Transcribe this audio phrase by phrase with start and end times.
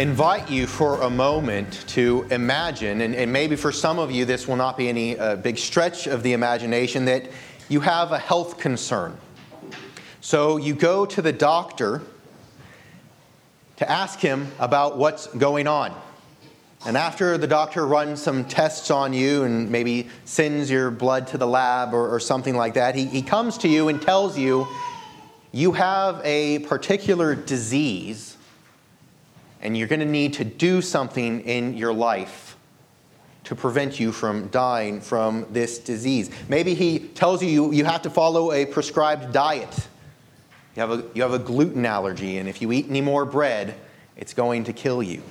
[0.00, 4.48] invite you for a moment to imagine, and, and maybe for some of you this
[4.48, 7.28] will not be any uh, big stretch of the imagination, that
[7.68, 9.16] you have a health concern.
[10.20, 12.02] So you go to the doctor
[13.76, 15.94] to ask him about what's going on.
[16.86, 21.38] And after the doctor runs some tests on you and maybe sends your blood to
[21.38, 24.66] the lab or, or something like that, he, he comes to you and tells you
[25.52, 28.33] you have a particular disease
[29.64, 32.56] and you're going to need to do something in your life
[33.44, 36.30] to prevent you from dying from this disease.
[36.48, 39.88] Maybe he tells you you, you have to follow a prescribed diet.
[40.76, 43.74] You have, a, you have a gluten allergy, and if you eat any more bread,
[44.16, 45.22] it's going to kill you.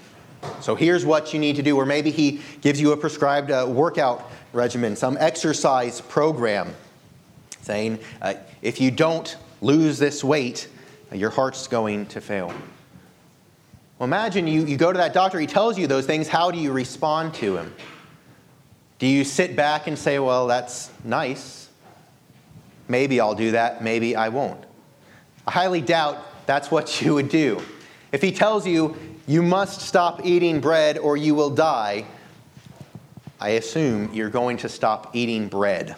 [0.62, 1.78] So here's what you need to do.
[1.78, 6.74] Or maybe he gives you a prescribed uh, workout regimen, some exercise program,
[7.62, 10.68] saying uh, if you don't lose this weight,
[11.14, 12.54] your heart's going to fail.
[13.98, 16.28] Well, imagine you, you go to that doctor, he tells you those things.
[16.28, 17.74] How do you respond to him?
[19.00, 21.70] Do you sit back and say, Well, that's nice?
[22.88, 24.64] Maybe I'll do that, maybe I won't.
[25.48, 27.62] I highly doubt that's what you would do.
[28.12, 32.06] If he tells you, you must stop eating bread or you will die,
[33.40, 35.96] I assume you're going to stop eating bread.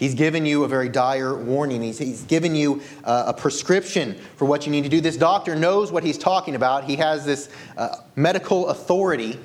[0.00, 1.82] He's given you a very dire warning.
[1.82, 5.02] He's, he's given you uh, a prescription for what you need to do.
[5.02, 6.84] This doctor knows what he's talking about.
[6.84, 9.38] He has this uh, medical authority.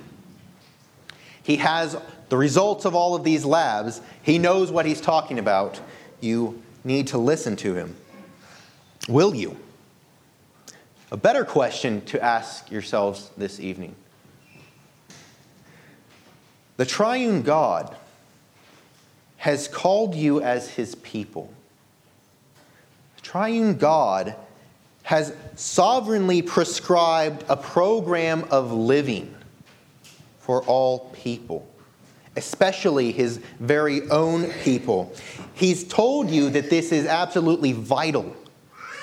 [1.44, 1.98] He has
[2.30, 4.00] the results of all of these labs.
[4.24, 5.82] He knows what he's talking about.
[6.22, 7.94] You need to listen to him.
[9.10, 9.58] Will you?
[11.12, 13.94] A better question to ask yourselves this evening.
[16.78, 17.98] The triune God
[19.46, 21.54] has called you as his people.
[23.22, 24.34] Triune God
[25.04, 29.32] has sovereignly prescribed a program of living
[30.40, 31.68] for all people,
[32.36, 35.14] especially his very own people.
[35.54, 38.36] He's told you that this is absolutely vital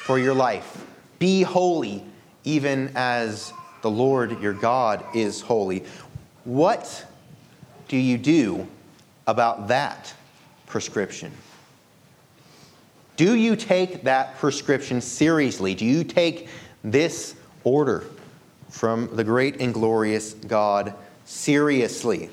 [0.06, 0.84] for your life.
[1.20, 2.02] Be holy,
[2.42, 5.84] even as the Lord your God is holy.
[6.42, 7.06] What
[7.86, 8.66] do you do
[9.28, 10.14] about that?
[10.72, 11.30] Prescription.
[13.16, 15.74] Do you take that prescription seriously?
[15.74, 16.48] Do you take
[16.82, 18.06] this order
[18.70, 20.94] from the great and glorious God
[21.26, 22.30] seriously?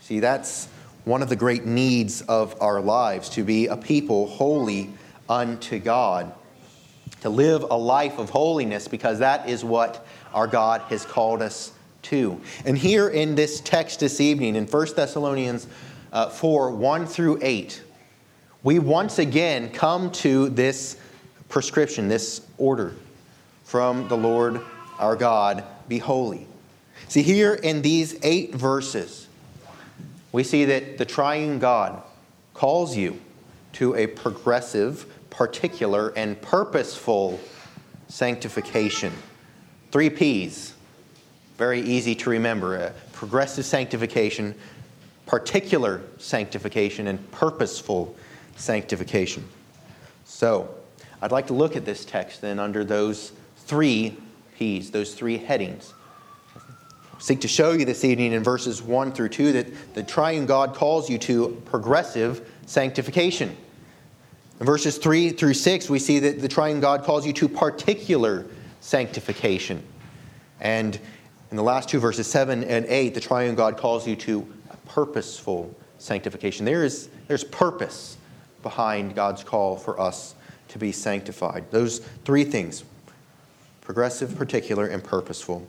[0.00, 0.66] See, that's
[1.04, 4.94] one of the great needs of our lives to be a people holy
[5.28, 6.32] unto God,
[7.20, 11.72] to live a life of holiness, because that is what our God has called us
[12.02, 12.40] to.
[12.64, 15.66] And here in this text this evening, in 1 Thessalonians
[16.16, 17.82] uh, 4 1 through 8,
[18.62, 20.96] we once again come to this
[21.50, 22.94] prescription, this order
[23.64, 24.62] from the Lord
[24.98, 26.46] our God be holy.
[27.08, 29.28] See, here in these eight verses,
[30.32, 32.02] we see that the triune God
[32.54, 33.20] calls you
[33.74, 37.38] to a progressive, particular, and purposeful
[38.08, 39.12] sanctification.
[39.92, 40.72] Three P's.
[41.58, 42.76] Very easy to remember.
[42.76, 44.54] A progressive sanctification,
[45.26, 48.16] particular sanctification and purposeful
[48.56, 49.44] sanctification.
[50.24, 50.74] So,
[51.20, 54.16] I'd like to look at this text then under those three
[54.56, 55.92] P's, those three headings.
[57.18, 60.74] Seek to show you this evening in verses 1 through 2 that the triune God
[60.74, 63.56] calls you to progressive sanctification.
[64.60, 68.46] In verses 3 through 6, we see that the triune God calls you to particular
[68.80, 69.82] sanctification.
[70.60, 70.98] And
[71.50, 74.46] in the last two verses, 7 and 8, the triune God calls you to
[74.86, 76.64] purposeful sanctification.
[76.64, 78.16] There is, there's purpose
[78.62, 80.34] behind God's call for us
[80.68, 81.70] to be sanctified.
[81.70, 82.84] Those three things
[83.80, 85.64] progressive, particular, and purposeful.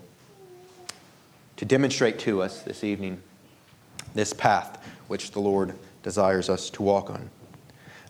[1.58, 3.22] To demonstrate to us this evening
[4.16, 7.30] this path which the Lord desires us to walk on.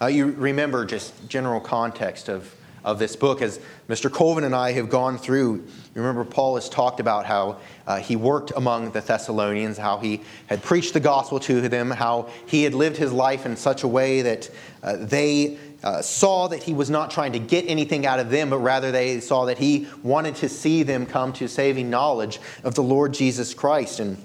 [0.01, 2.53] Uh, you remember just general context of
[2.87, 3.43] of this book.
[3.43, 4.11] As Mr.
[4.11, 8.15] Colvin and I have gone through, you remember Paul has talked about how uh, he
[8.15, 12.73] worked among the Thessalonians, how he had preached the gospel to them, how he had
[12.73, 14.49] lived his life in such a way that
[14.81, 18.49] uh, they uh, saw that he was not trying to get anything out of them,
[18.49, 22.73] but rather they saw that he wanted to see them come to saving knowledge of
[22.73, 23.99] the Lord Jesus Christ.
[23.99, 24.17] And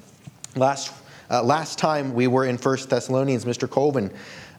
[0.55, 0.93] Last,
[1.31, 3.69] uh, last time we were in 1 Thessalonians, Mr.
[3.69, 4.13] Colvin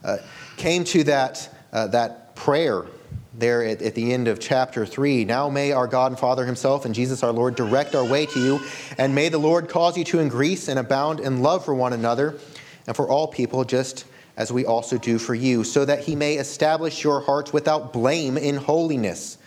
[0.04, 0.18] uh,
[0.58, 2.88] came to that, uh, that prayer
[3.34, 5.26] there at, at, the end of chapter 3.
[5.26, 8.40] Now may our God and Father Himself and Jesus our Lord direct our way to
[8.40, 8.62] you,
[8.98, 12.38] and may the Lord cause you to increase and abound in love for one another
[12.86, 14.06] and for all people, just
[14.38, 18.38] as we also do for you, so that He may establish your hearts without blame
[18.38, 19.38] in holiness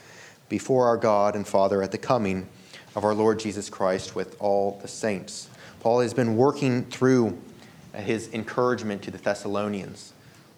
[0.48, 2.48] before our God and Father at the coming
[2.94, 5.48] of our Lord Jesus Christ with all the saints.
[5.80, 7.38] Paul has been working through
[7.94, 10.12] his encouragement to the Thessalonians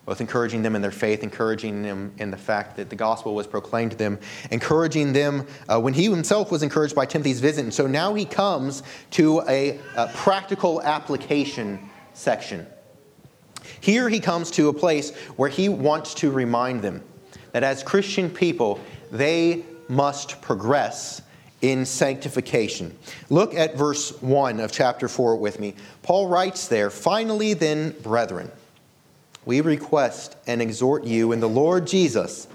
[0.09, 3.47] both encouraging them in their faith, encouraging them in the fact that the gospel was
[3.47, 4.19] proclaimed to them,
[4.51, 7.63] encouraging them uh, when he himself was encouraged by Timothy's visit.
[7.63, 12.67] And so now he comes to a, a practical application section.
[13.83, 17.03] Here he comes to a place where he wants to remind them
[17.53, 18.81] that as Christian people,
[19.13, 21.21] they must progress
[21.61, 22.97] in sanctification.
[23.29, 25.75] Look at verse 1 of chapter 4 with me.
[26.03, 28.51] Paul writes there, Finally, then, brethren,
[29.49, 32.47] we request and exhort you in the Lord Jesus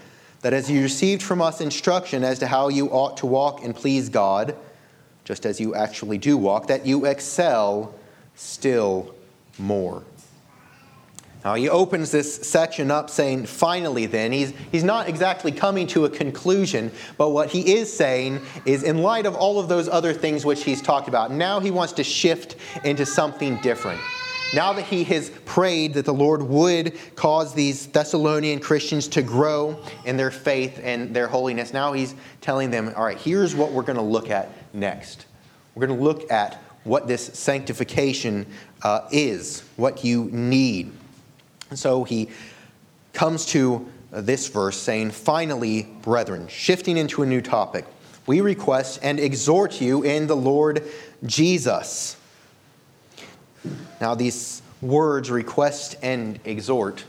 [0.41, 3.75] that as you received from us instruction as to how you ought to walk and
[3.75, 4.55] please God,
[5.23, 7.95] just as you actually do walk, that you excel
[8.35, 9.15] still
[9.57, 10.03] more.
[11.43, 14.31] Now, he opens this section up saying, finally, then.
[14.31, 18.99] He's, he's not exactly coming to a conclusion, but what he is saying is, in
[18.99, 22.03] light of all of those other things which he's talked about, now he wants to
[22.03, 23.99] shift into something different.
[24.53, 29.83] Now that he has prayed that the Lord would cause these Thessalonian Christians to grow
[30.05, 33.81] in their faith and their holiness, now he's telling them, all right, here's what we're
[33.81, 35.25] going to look at next.
[35.73, 38.45] We're going to look at what this sanctification
[38.83, 40.91] uh, is, what you need.
[41.71, 42.29] And so he
[43.13, 47.85] comes to this verse saying, Finally, brethren, shifting into a new topic,
[48.27, 50.83] we request and exhort you in the Lord
[51.25, 52.17] Jesus
[54.01, 57.03] now, these words, request and exhort,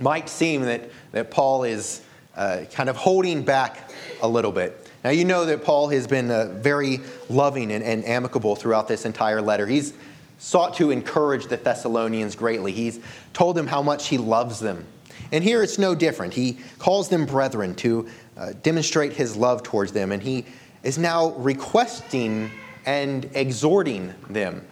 [0.00, 2.02] might seem that, that Paul is
[2.36, 3.90] uh, kind of holding back
[4.22, 4.88] a little bit.
[5.04, 9.04] Now, you know that Paul has been uh, very loving and, and amicable throughout this
[9.04, 9.66] entire letter.
[9.66, 9.94] He's
[10.38, 13.00] sought to encourage the Thessalonians greatly, he's
[13.34, 14.86] told them how much he loves them.
[15.32, 16.32] And here it's no different.
[16.32, 20.46] He calls them brethren to uh, demonstrate his love towards them, and he
[20.82, 22.50] is now requesting
[22.86, 24.64] and exhorting them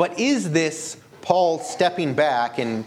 [0.00, 2.86] but is this Paul stepping back and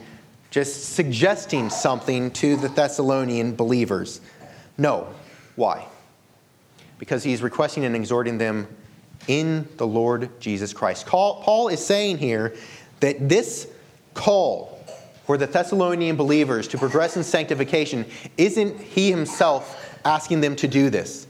[0.49, 4.19] just suggesting something to the Thessalonian believers?
[4.79, 5.13] No.
[5.55, 5.85] Why?
[6.97, 8.67] Because he's requesting and exhorting them
[9.27, 11.05] in the Lord Jesus Christ.
[11.05, 12.55] Paul is saying here
[12.99, 13.67] that this
[14.15, 14.83] call
[15.27, 18.07] for the Thessalonian believers to progress in sanctification
[18.39, 21.27] isn't he himself asking them to do this.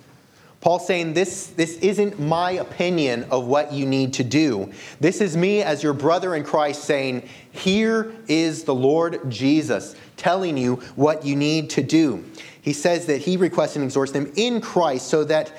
[0.64, 4.72] Paul's saying this, this isn't my opinion of what you need to do.
[5.02, 10.56] This is me as your brother in Christ saying, Here is the Lord Jesus telling
[10.56, 12.24] you what you need to do.
[12.62, 15.52] He says that he requests and exhorts them in Christ so that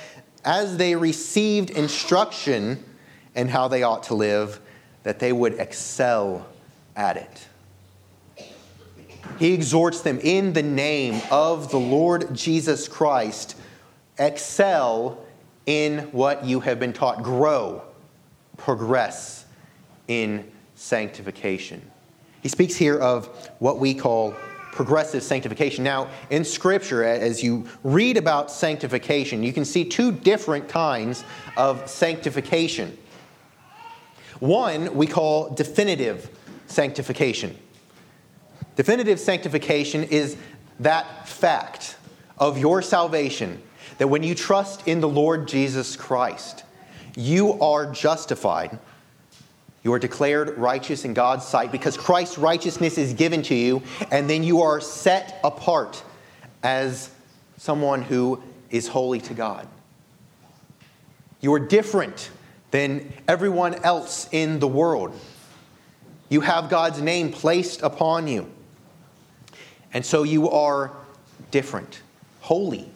[0.42, 2.82] as they received instruction
[3.34, 4.58] and how they ought to live,
[5.02, 6.46] that they would excel
[6.96, 8.46] at it.
[9.38, 13.56] He exhorts them in the name of the Lord Jesus Christ
[14.18, 15.18] excel
[15.66, 17.82] in what you have been taught, grow,
[18.56, 19.44] progress
[20.08, 21.82] in sanctification.
[22.42, 23.26] He speaks here of
[23.58, 24.34] what we call
[24.72, 25.84] progressive sanctification.
[25.84, 31.24] Now, in Scripture, as you read about sanctification, you can see two different kinds
[31.56, 32.98] of sanctification.
[34.40, 36.28] One we call definitive
[36.66, 37.56] sanctification.
[38.76, 40.36] Definitive sanctification is
[40.80, 41.96] that fact
[42.36, 43.62] of your salvation
[43.98, 46.64] that when you trust in the Lord Jesus Christ,
[47.16, 48.78] you are justified.
[49.82, 54.28] You are declared righteous in God's sight because Christ's righteousness is given to you, and
[54.28, 56.02] then you are set apart
[56.62, 57.10] as
[57.58, 59.68] someone who is holy to God.
[61.40, 62.30] You are different
[62.70, 65.18] than everyone else in the world.
[66.30, 68.50] You have God's name placed upon you.
[69.92, 70.90] And so you are
[71.50, 72.00] different,
[72.40, 72.90] holy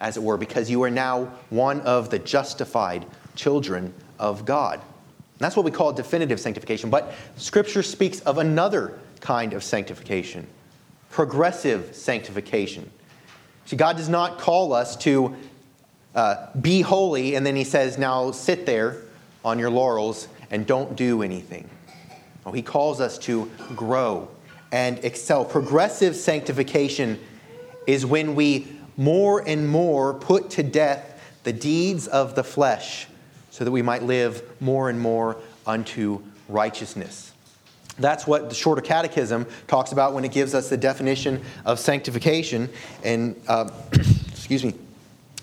[0.00, 4.74] as it were, because you are now one of the justified children of God.
[4.74, 6.90] And that's what we call definitive sanctification.
[6.90, 10.46] But Scripture speaks of another kind of sanctification
[11.14, 12.90] progressive sanctification.
[13.66, 15.36] See, God does not call us to
[16.12, 18.96] uh, be holy, and then He says, now sit there
[19.44, 21.70] on your laurels and don't do anything.
[22.44, 24.28] No, he calls us to grow
[24.72, 25.44] and excel.
[25.44, 27.20] Progressive sanctification
[27.86, 33.06] is when we more and more put to death the deeds of the flesh
[33.50, 35.36] so that we might live more and more
[35.66, 37.32] unto righteousness.
[37.98, 42.68] That's what the Shorter Catechism talks about when it gives us the definition of sanctification.
[43.04, 43.70] And, uh,
[44.32, 44.74] excuse me,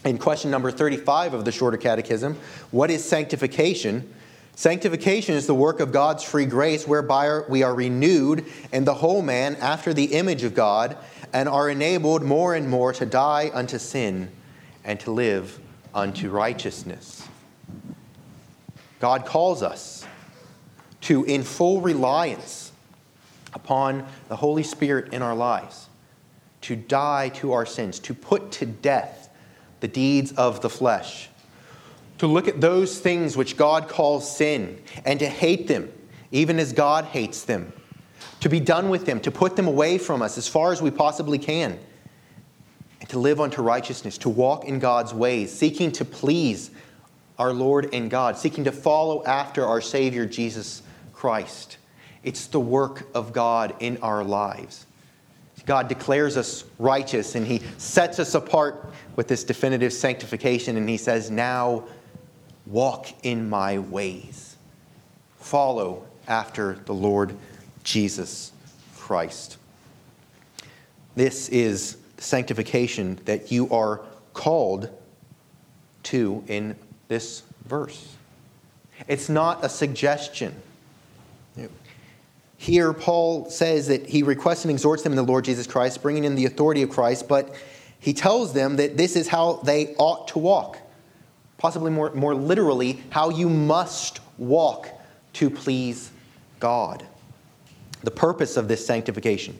[0.03, 2.38] in question number 35 of the Shorter Catechism,
[2.72, 4.12] what is sanctification?
[4.55, 9.22] Sanctification is the work of God's free grace whereby we are renewed in the whole
[9.22, 10.98] man after the image of God
[11.33, 14.31] and are enabled more and more to die unto sin
[14.83, 15.59] and to live
[15.93, 17.27] unto righteousness.
[19.00, 20.05] God calls us
[21.01, 22.71] to, in full reliance
[23.53, 25.88] upon the Holy Spirit in our lives,
[26.61, 29.29] to die to our sins, to put to death
[29.79, 31.29] the deeds of the flesh,
[32.19, 35.91] to look at those things which God calls sin and to hate them,
[36.31, 37.73] even as God hates them,
[38.41, 40.91] to be done with them, to put them away from us as far as we
[40.91, 41.79] possibly can,
[42.99, 46.71] and to live unto righteousness, to walk in God's ways, seeking to please
[47.37, 51.77] our Lord and God, seeking to follow after our Savior Jesus Christ.
[52.23, 54.85] It's the work of God in our lives.
[55.65, 60.97] God declares us righteous and He sets us apart with this definitive sanctification, and He
[60.97, 61.83] says, Now
[62.65, 64.55] walk in my ways.
[65.37, 67.35] Follow after the Lord
[67.83, 68.51] Jesus
[68.97, 69.57] Christ.
[71.15, 74.01] This is the sanctification that you are
[74.33, 74.89] called
[76.03, 76.75] to in
[77.07, 78.15] this verse.
[79.07, 80.55] It's not a suggestion.
[82.57, 86.23] Here, Paul says that he requests and exhorts them in the Lord Jesus Christ, bringing
[86.23, 87.55] in the authority of Christ, but
[88.00, 90.77] he tells them that this is how they ought to walk.
[91.57, 94.88] Possibly more, more literally, how you must walk
[95.33, 96.11] to please
[96.59, 97.05] God.
[98.03, 99.60] The purpose of this sanctification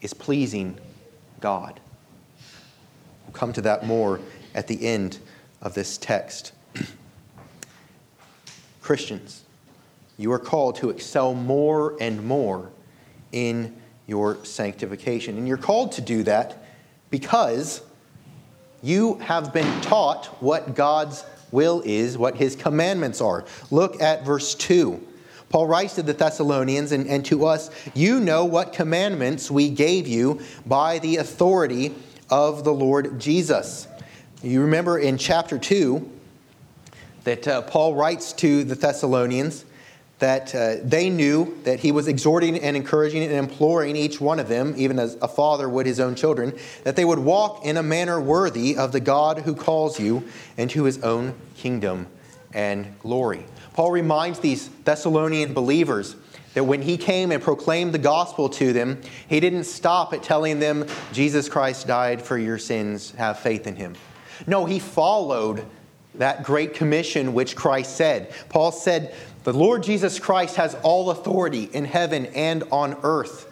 [0.00, 0.78] is pleasing
[1.40, 1.80] God.
[3.26, 4.20] We'll come to that more
[4.54, 5.18] at the end
[5.60, 6.52] of this text.
[8.82, 9.42] Christians,
[10.16, 12.70] you are called to excel more and more
[13.32, 13.74] in
[14.06, 15.36] your sanctification.
[15.36, 16.64] And you're called to do that
[17.10, 17.80] because
[18.82, 23.44] you have been taught what God's will is, what his commandments are.
[23.70, 25.04] Look at verse 2.
[25.48, 30.06] Paul writes to the Thessalonians and, and to us, You know what commandments we gave
[30.08, 31.94] you by the authority
[32.30, 33.86] of the Lord Jesus.
[34.42, 36.10] You remember in chapter 2
[37.24, 39.64] that uh, Paul writes to the Thessalonians
[40.18, 44.48] that uh, they knew that he was exhorting and encouraging and imploring each one of
[44.48, 47.82] them, even as a father would his own children, that they would walk in a
[47.82, 50.24] manner worthy of the God who calls you
[50.56, 52.06] into his own kingdom
[52.52, 53.44] and glory.
[53.74, 56.16] Paul reminds these Thessalonian believers
[56.54, 60.60] that when he came and proclaimed the gospel to them, he didn't stop at telling
[60.60, 63.94] them, Jesus Christ died for your sins, have faith in him.
[64.46, 65.66] No, he followed
[66.14, 68.32] that great commission which Christ said.
[68.48, 73.50] Paul said, The Lord Jesus Christ has all authority in heaven and on earth.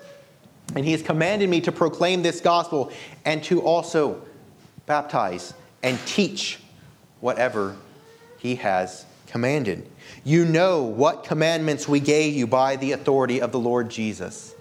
[0.77, 2.93] And he has commanded me to proclaim this gospel
[3.25, 4.23] and to also
[4.87, 6.61] baptize and teach
[7.21, 7.77] whatever
[8.39, 9.89] he has commanded.
[10.25, 14.55] You know what commandments we gave you by the authority of the Lord Jesus.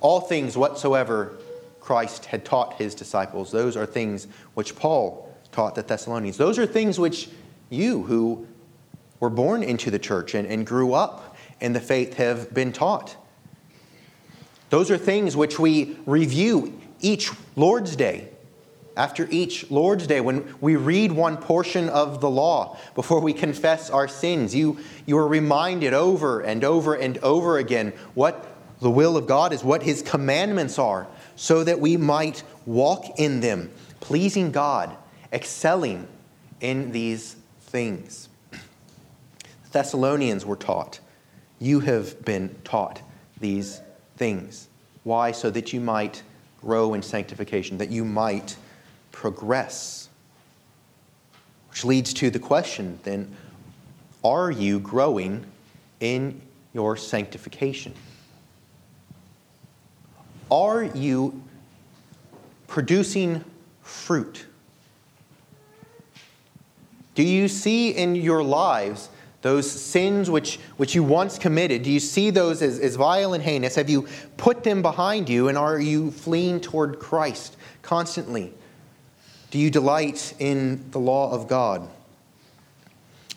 [0.00, 1.36] All things whatsoever
[1.80, 6.38] Christ had taught his disciples, those are things which Paul taught the Thessalonians.
[6.38, 7.28] Those are things which
[7.68, 8.46] you, who
[9.20, 13.16] were born into the church and, and grew up in the faith, have been taught.
[14.70, 18.30] Those are things which we review each Lord's Day
[18.96, 23.90] after each Lord's Day, when we read one portion of the law before we confess
[23.90, 28.46] our sins, you, you are reminded over and over and over again what
[28.80, 33.40] the will of God is, what His commandments are, so that we might walk in
[33.40, 34.96] them, pleasing God,
[35.30, 36.08] excelling
[36.62, 38.30] in these things.
[38.50, 38.58] The
[39.72, 41.00] Thessalonians were taught.
[41.58, 43.02] You have been taught
[43.38, 43.82] these
[44.16, 44.68] things.
[45.04, 45.32] Why?
[45.32, 46.22] So that you might
[46.62, 48.56] grow in sanctification, that you might
[49.16, 50.10] progress.
[51.70, 53.34] Which leads to the question then
[54.22, 55.46] are you growing
[56.00, 56.42] in
[56.74, 57.94] your sanctification?
[60.50, 61.42] Are you
[62.66, 63.42] producing
[63.82, 64.44] fruit?
[67.14, 69.08] Do you see in your lives
[69.40, 71.84] those sins which, which you once committed?
[71.84, 73.76] Do you see those as, as vile and heinous?
[73.76, 78.52] Have you put them behind you and are you fleeing toward Christ constantly?
[79.56, 81.88] Do you delight in the law of God?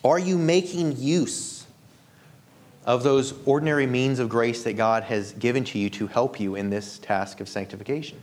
[0.03, 1.65] Are you making use
[2.83, 6.55] of those ordinary means of grace that God has given to you to help you
[6.55, 8.19] in this task of sanctification?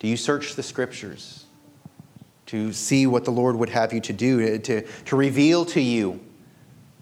[0.00, 1.44] Do you search the scriptures
[2.46, 6.18] to see what the Lord would have you to do, to, to reveal to you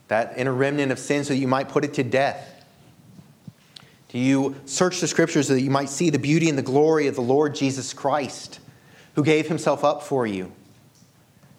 [0.09, 2.67] that inner remnant of sin so that you might put it to death?
[4.11, 7.07] Do you search the scriptures so that you might see the beauty and the glory
[7.07, 8.59] of the Lord Jesus Christ,
[9.15, 10.53] who gave himself up for you?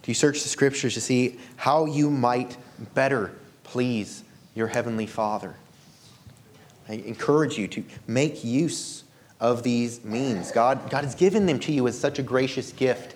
[0.03, 2.57] Do you search the scriptures to see how you might
[2.93, 3.31] better
[3.63, 5.55] please your heavenly Father?
[6.89, 9.03] I encourage you to make use
[9.39, 10.51] of these means.
[10.51, 13.15] God, God has given them to you as such a gracious gift.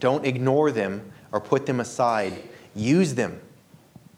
[0.00, 2.34] Don't ignore them or put them aside.
[2.74, 3.40] Use them.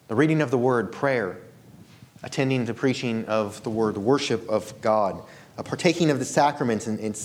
[0.09, 1.39] The reading of the word, prayer,
[2.23, 5.23] attending the preaching of the word, the worship of God,
[5.65, 7.17] partaking of the sacraments, and, and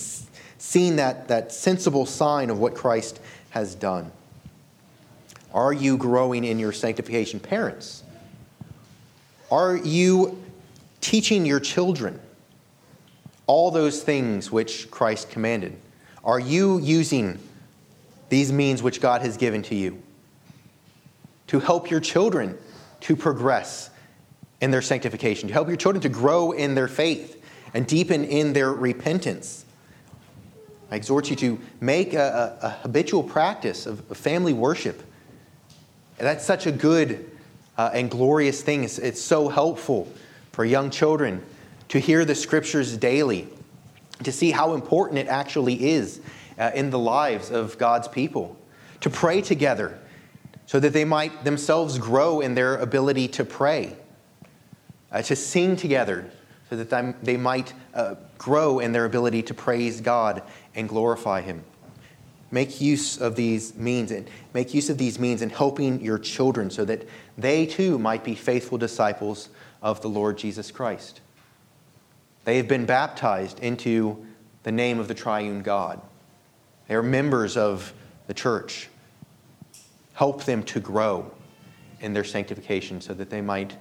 [0.58, 3.20] seeing that, that sensible sign of what Christ
[3.50, 4.10] has done.
[5.52, 7.38] Are you growing in your sanctification?
[7.38, 8.02] Parents,
[9.50, 10.42] are you
[11.00, 12.20] teaching your children
[13.46, 15.76] all those things which Christ commanded?
[16.24, 17.38] Are you using
[18.30, 20.02] these means which God has given to you
[21.48, 22.58] to help your children
[23.00, 23.90] to progress
[24.60, 27.44] in their sanctification, to help your children to grow in their faith
[27.74, 29.63] and deepen in their repentance?
[30.90, 35.02] I exhort you to make a, a, a habitual practice of, family worship.
[36.18, 37.30] And that's such a good
[37.76, 38.84] uh, and glorious thing.
[38.84, 40.08] It's, it's so helpful
[40.52, 41.42] for young children
[41.88, 43.48] to hear the scriptures daily,
[44.22, 46.20] to see how important it actually is
[46.58, 48.56] uh, in the lives of God's people,
[49.00, 49.98] to pray together
[50.66, 53.96] so that they might themselves grow in their ability to pray,
[55.12, 56.30] uh, to sing together
[56.70, 60.42] so that they might uh, grow in their ability to praise God
[60.74, 61.64] and glorify Him.
[62.50, 66.70] Make use of these means and make use of these means in helping your children
[66.70, 69.48] so that they too might be faithful disciples
[69.82, 71.20] of the Lord Jesus Christ.
[72.44, 74.24] They have been baptized into
[74.62, 76.00] the name of the triune God.
[76.88, 77.92] They are members of
[78.26, 78.88] the church.
[80.12, 81.30] Help them to grow
[82.00, 83.76] in their sanctification so that they might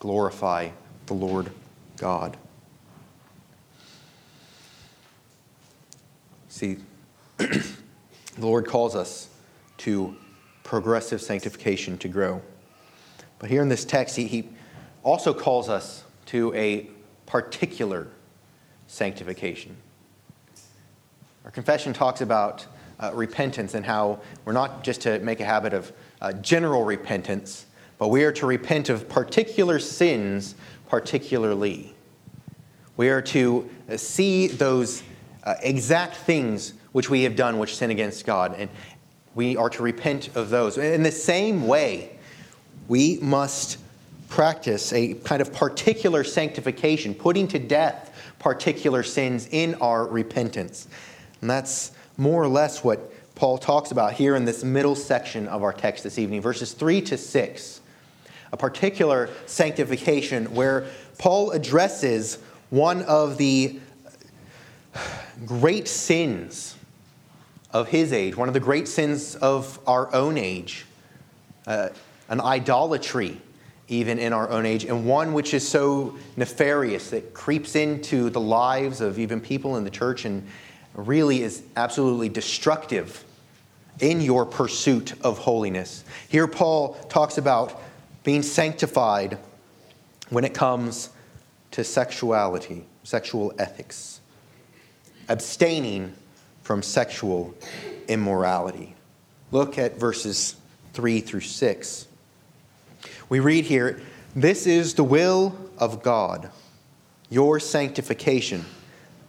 [0.00, 0.68] glorify
[1.06, 1.50] the Lord
[1.96, 2.36] God.
[6.52, 6.76] See,
[7.38, 7.64] the
[8.38, 9.30] Lord calls us
[9.78, 10.14] to
[10.64, 12.42] progressive sanctification to grow.
[13.38, 14.50] But here in this text, he, he
[15.02, 16.90] also calls us to a
[17.24, 18.08] particular
[18.86, 19.74] sanctification.
[21.46, 22.66] Our confession talks about
[23.00, 27.64] uh, repentance and how we're not just to make a habit of uh, general repentance,
[27.96, 30.54] but we are to repent of particular sins
[30.90, 31.94] particularly.
[32.98, 35.02] We are to uh, see those
[35.44, 38.70] uh, exact things which we have done which sin against God, and
[39.34, 40.78] we are to repent of those.
[40.78, 42.18] In the same way,
[42.88, 43.78] we must
[44.28, 50.88] practice a kind of particular sanctification, putting to death particular sins in our repentance.
[51.40, 55.62] And that's more or less what Paul talks about here in this middle section of
[55.62, 57.80] our text this evening, verses 3 to 6.
[58.52, 60.86] A particular sanctification where
[61.18, 62.38] Paul addresses
[62.70, 63.80] one of the
[65.46, 66.76] great sins
[67.70, 70.86] of his age, one of the great sins of our own age,
[71.66, 71.88] uh,
[72.28, 73.40] an idolatry
[73.88, 78.40] even in our own age, and one which is so nefarious that creeps into the
[78.40, 80.46] lives of even people in the church and
[80.94, 83.22] really is absolutely destructive
[84.00, 86.04] in your pursuit of holiness.
[86.28, 87.82] Here, Paul talks about
[88.24, 89.36] being sanctified
[90.30, 91.10] when it comes
[91.72, 94.21] to sexuality, sexual ethics,
[95.28, 96.14] abstaining
[96.62, 97.54] from sexual
[98.08, 98.94] immorality.
[99.50, 100.56] Look at verses
[100.94, 102.06] 3 through 6.
[103.28, 104.00] We read here,
[104.34, 106.50] This is the will of God,
[107.30, 108.64] your sanctification.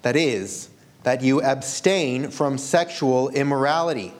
[0.01, 0.69] That is,
[1.03, 4.13] that you abstain from sexual immorality,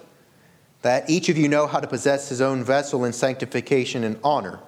[0.82, 4.60] that each of you know how to possess his own vessel in sanctification and honor,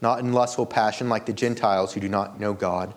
[0.00, 2.94] not in lustful passion like the Gentiles who do not know God,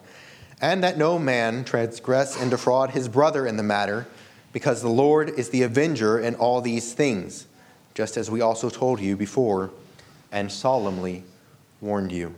[0.61, 4.07] and that no man transgress and defraud his brother in the matter,
[4.53, 7.47] because the Lord is the avenger in all these things,
[7.93, 9.71] just as we also told you before
[10.31, 11.23] and solemnly
[11.81, 12.35] warned you.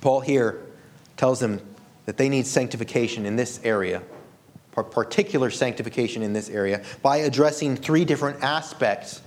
[0.00, 0.60] Paul here
[1.16, 1.60] tells them
[2.06, 4.02] that they need sanctification in this area,
[4.72, 9.22] particular sanctification in this area, by addressing three different aspects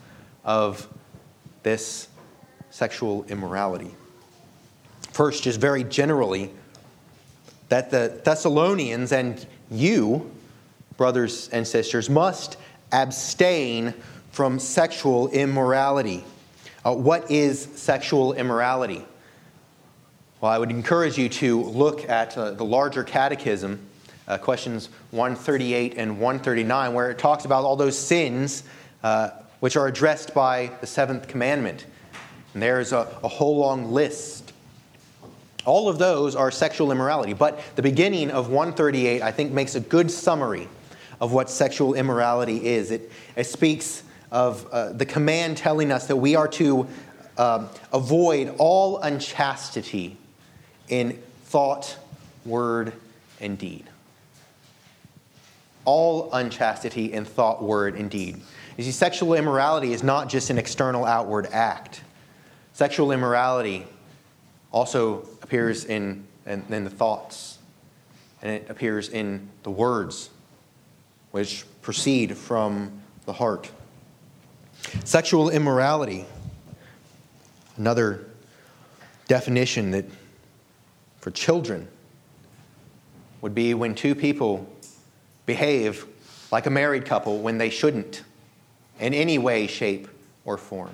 [0.46, 0.88] of
[1.64, 2.08] this
[2.70, 3.94] sexual immorality.
[5.12, 6.52] First, just very generally,
[7.72, 10.30] that the Thessalonians and you,
[10.98, 12.58] brothers and sisters, must
[12.92, 13.94] abstain
[14.34, 16.26] from sexual immorality.
[16.84, 19.06] Uh, what is sexual immorality?
[20.42, 23.80] Well, I would encourage you to look at uh, the larger catechism,
[24.28, 28.64] uh, questions 138 and 139, where it talks about all those sins
[29.02, 29.30] uh,
[29.62, 31.86] which are addressed by the seventh commandment.
[32.54, 34.41] And there's a, a whole long list.
[35.66, 37.34] All of those are sexual immorality.
[37.34, 40.68] But the beginning of 138, I think, makes a good summary
[41.20, 42.90] of what sexual immorality is.
[42.90, 46.88] It, it speaks of uh, the command telling us that we are to
[47.38, 50.18] uh, avoid all unchastity
[50.90, 51.98] in thought,
[52.46, 52.94] word,
[53.40, 53.86] and deed.
[55.86, 58.42] All unchastity in thought, word, and deed.
[58.78, 62.02] You see, sexual immorality is not just an external outward act.
[62.74, 63.86] Sexual immorality
[64.72, 67.58] also appears in, in, in the thoughts,
[68.42, 70.30] and it appears in the words
[71.32, 73.70] which proceed from the heart.
[75.04, 76.26] Sexual immorality,
[77.78, 78.26] another
[79.28, 80.06] definition that
[81.20, 81.88] for children
[83.42, 84.68] would be when two people
[85.46, 86.06] behave
[86.52, 88.24] like a married couple when they shouldn't
[89.00, 90.08] in any way, shape,
[90.46, 90.94] or form.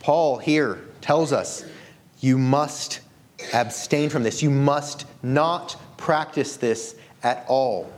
[0.00, 1.64] Paul here tells us
[2.20, 3.00] you must
[3.52, 4.42] abstain from this.
[4.42, 7.90] You must not practice this at all.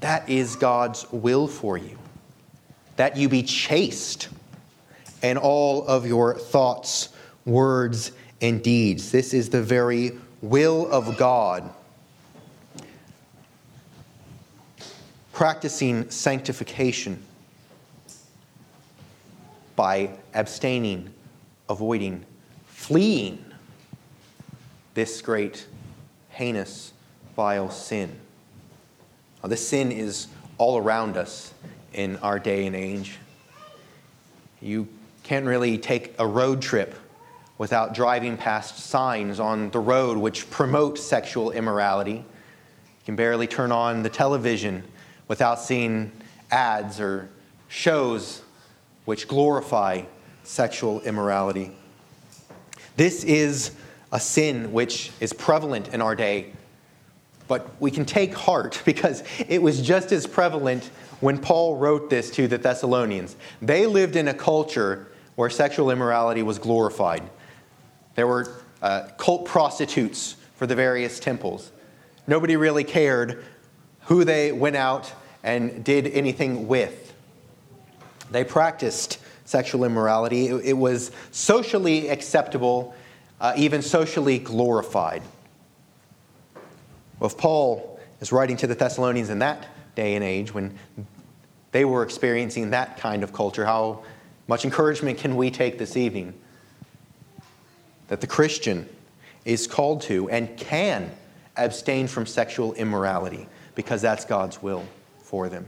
[0.00, 1.98] That is God's will for you.
[2.96, 4.28] That you be chaste
[5.22, 7.08] in all of your thoughts,
[7.44, 9.10] words, and deeds.
[9.10, 11.72] This is the very will of God.
[15.32, 17.22] Practicing sanctification
[19.74, 21.12] by abstaining,
[21.68, 22.24] avoiding,
[22.84, 23.42] fleeing
[24.92, 25.66] this great,
[26.28, 26.92] heinous,
[27.34, 28.14] vile sin.
[29.42, 31.54] Now, this sin is all around us
[31.94, 33.16] in our day and age.
[34.60, 34.86] You
[35.22, 36.94] can't really take a road trip
[37.56, 42.16] without driving past signs on the road which promote sexual immorality.
[42.16, 44.84] You can barely turn on the television
[45.26, 46.12] without seeing
[46.50, 47.30] ads or
[47.68, 48.42] shows
[49.06, 50.02] which glorify
[50.42, 51.74] sexual immorality.
[52.96, 53.72] This is
[54.12, 56.52] a sin which is prevalent in our day
[57.46, 62.30] but we can take heart because it was just as prevalent when Paul wrote this
[62.32, 63.36] to the Thessalonians.
[63.62, 67.22] They lived in a culture where sexual immorality was glorified.
[68.14, 71.72] There were uh, cult prostitutes for the various temples.
[72.26, 73.44] Nobody really cared
[74.02, 77.14] who they went out and did anything with.
[78.30, 82.94] They practiced sexual immorality, it, it was socially acceptable,
[83.40, 85.22] uh, even socially glorified.
[87.18, 90.76] Well, if Paul is writing to the Thessalonians in that day and age when
[91.72, 94.02] they were experiencing that kind of culture, how
[94.46, 96.34] much encouragement can we take this evening?
[98.08, 98.88] That the Christian
[99.44, 101.10] is called to and can
[101.56, 104.84] abstain from sexual immorality because that's God's will
[105.18, 105.66] for them.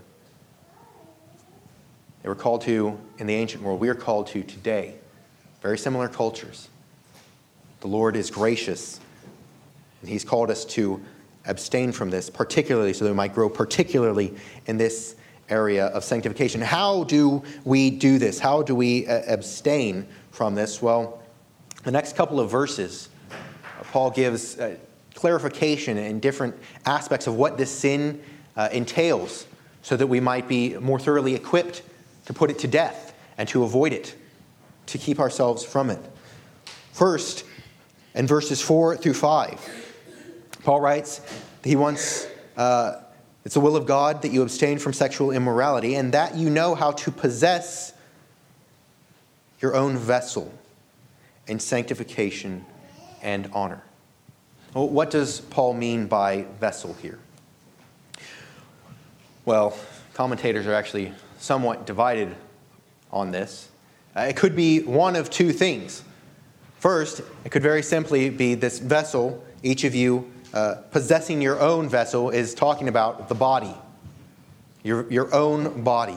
[2.27, 3.79] They were called to in the ancient world.
[3.79, 4.97] We are called to today.
[5.63, 6.69] Very similar cultures.
[7.83, 8.99] The Lord is gracious,
[10.01, 11.01] and He's called us to
[11.45, 14.35] abstain from this, particularly so that we might grow particularly
[14.67, 15.15] in this
[15.49, 16.61] area of sanctification.
[16.61, 18.41] How do we do this?
[18.41, 20.83] How do we uh, abstain from this?
[20.83, 21.23] Well,
[21.85, 24.75] the next couple of verses, uh, Paul gives uh,
[25.15, 28.21] clarification in different aspects of what this sin
[28.57, 29.47] uh, entails
[29.83, 31.83] so that we might be more thoroughly equipped
[32.27, 34.15] to put it to death and to avoid it,
[34.87, 36.01] to keep ourselves from it.
[36.93, 37.45] First,
[38.15, 39.85] in verses 4 through 5,
[40.65, 41.21] Paul writes
[41.65, 43.01] he wants, uh,
[43.45, 46.75] it's the will of God that you abstain from sexual immorality and that you know
[46.75, 47.93] how to possess
[49.61, 50.53] your own vessel
[51.47, 52.65] in sanctification
[53.23, 53.83] and honor.
[54.73, 57.19] What does Paul mean by vessel here?
[59.45, 59.79] Well,
[60.13, 62.35] commentators are actually somewhat divided
[63.13, 63.69] on this.
[64.17, 66.03] Uh, it could be one of two things.
[66.79, 71.89] First, it could very simply be this vessel each of you uh, possessing your own
[71.89, 73.75] vessel is talking about the body,
[74.83, 76.17] your, your own body.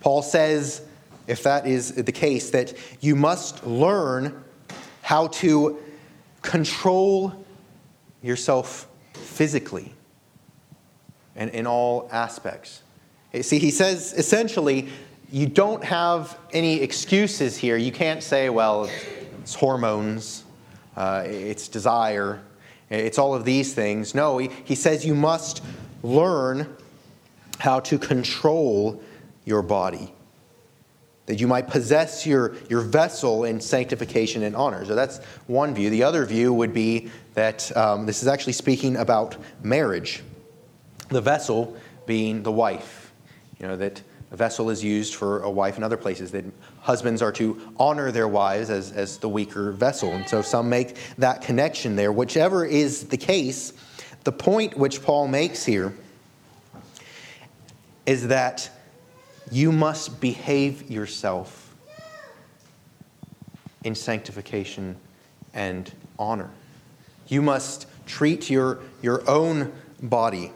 [0.00, 0.82] Paul says,
[1.26, 4.44] if that is the case, that you must learn
[5.02, 5.78] how to
[6.42, 7.44] control
[8.22, 9.92] yourself physically
[11.34, 12.82] and in all aspects.
[13.42, 14.88] See, he says essentially,
[15.30, 17.76] you don't have any excuses here.
[17.76, 18.88] You can't say, well,
[19.40, 20.44] it's hormones,
[20.96, 22.40] uh, it's desire,
[22.90, 24.14] it's all of these things.
[24.14, 25.62] No, he, he says you must
[26.02, 26.76] learn
[27.58, 29.02] how to control
[29.44, 30.12] your body,
[31.26, 34.84] that you might possess your, your vessel in sanctification and honor.
[34.84, 35.90] So that's one view.
[35.90, 40.22] The other view would be that um, this is actually speaking about marriage,
[41.08, 43.07] the vessel being the wife.
[43.60, 46.30] You know, that a vessel is used for a wife in other places.
[46.32, 46.44] That
[46.80, 50.12] husbands are to honor their wives as, as the weaker vessel.
[50.12, 52.12] And so some make that connection there.
[52.12, 53.72] Whichever is the case,
[54.24, 55.94] the point which Paul makes here
[58.04, 58.70] is that
[59.50, 61.74] you must behave yourself
[63.84, 64.96] in sanctification
[65.54, 66.50] and honor.
[67.28, 70.52] You must treat your, your own body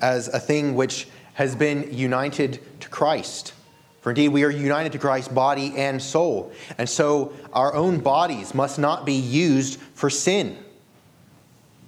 [0.00, 3.52] as a thing which has been united to Christ.
[4.00, 6.50] For indeed, we are united to Christ, body and soul.
[6.78, 10.56] And so our own bodies must not be used for sin.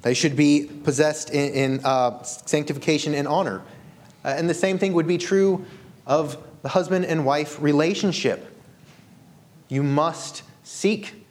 [0.02, 3.62] They should be possessed in, in uh, sanctification and honor.
[4.22, 5.64] Uh, and the same thing would be true
[6.06, 8.54] of the husband and wife relationship.
[9.68, 11.24] You must seek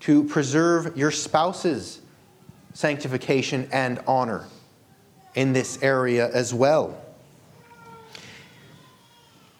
[0.00, 2.02] to preserve your spouse's
[2.74, 4.46] sanctification and honor
[5.34, 6.98] in this area as well.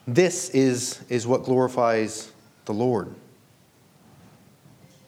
[0.07, 2.31] This is, is what glorifies
[2.65, 3.13] the Lord.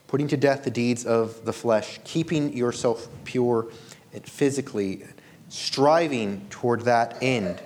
[0.08, 3.67] Putting to death the deeds of the flesh, keeping yourself pure
[4.23, 5.03] physically,
[5.49, 7.62] striving toward that end.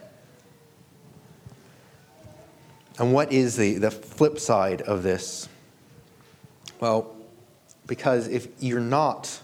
[2.97, 5.47] And what is the, the flip side of this?
[6.79, 7.15] Well,
[7.85, 9.41] because if you're not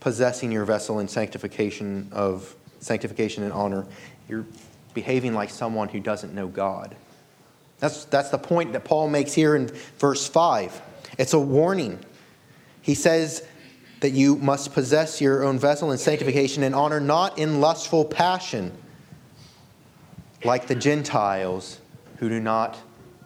[0.00, 3.86] possessing your vessel in sanctification of sanctification and honor,
[4.28, 4.46] you're
[4.96, 6.96] behaving like someone who doesn't know God.
[7.78, 10.80] That's, that's the point that Paul makes here in verse 5.
[11.18, 12.00] It's a warning.
[12.80, 13.46] He says
[14.00, 18.72] that you must possess your own vessel in sanctification and honor, not in lustful passion,
[20.42, 21.78] like the Gentiles
[22.16, 22.78] who do not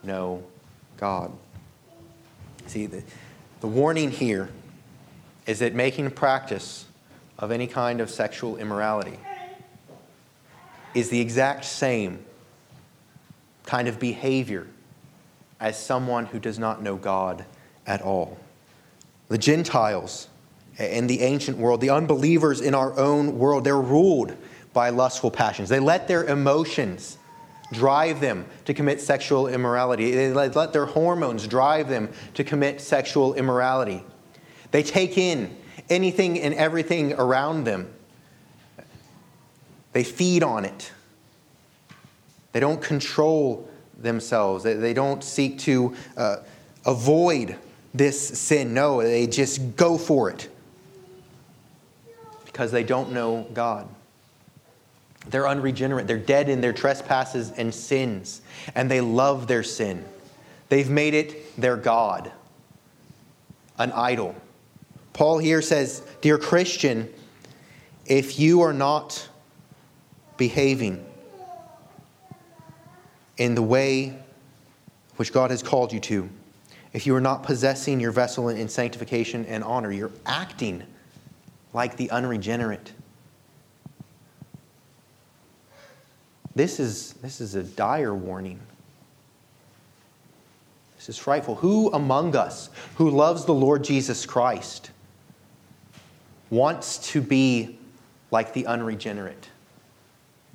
[0.02, 0.42] know
[0.96, 1.30] God.
[2.66, 3.04] See, the,
[3.60, 4.50] the warning here
[5.46, 6.86] is that making practice
[7.38, 9.18] of any kind of sexual immorality
[10.94, 12.24] is the exact same
[13.64, 14.66] kind of behavior
[15.60, 17.44] as someone who does not know God
[17.86, 18.38] at all.
[19.28, 20.28] The Gentiles
[20.78, 24.36] in the ancient world, the unbelievers in our own world, they're ruled
[24.72, 25.68] by lustful passions.
[25.68, 27.18] They let their emotions
[27.72, 30.10] drive them to commit sexual immorality.
[30.12, 34.02] They let their hormones drive them to commit sexual immorality.
[34.70, 35.56] They take in
[35.88, 37.92] anything and everything around them
[39.92, 40.92] they feed on it.
[42.52, 44.64] They don't control themselves.
[44.64, 46.36] They don't seek to uh,
[46.84, 47.56] avoid
[47.94, 48.74] this sin.
[48.74, 50.48] No, they just go for it
[52.46, 53.88] because they don't know God.
[55.28, 56.06] They're unregenerate.
[56.06, 58.40] They're dead in their trespasses and sins,
[58.74, 60.04] and they love their sin.
[60.68, 62.32] They've made it their God,
[63.78, 64.34] an idol.
[65.12, 67.12] Paul here says, Dear Christian,
[68.06, 69.28] if you are not
[70.40, 71.04] behaving
[73.36, 74.18] in the way
[75.16, 76.30] which God has called you to,
[76.94, 80.82] if you are not possessing your vessel in sanctification and honor, you're acting
[81.74, 82.90] like the unregenerate.
[86.54, 88.58] This is, this is a dire warning.
[90.96, 91.56] This is frightful.
[91.56, 94.90] Who among us who loves the Lord Jesus Christ
[96.48, 97.78] wants to be
[98.30, 99.49] like the unregenerate?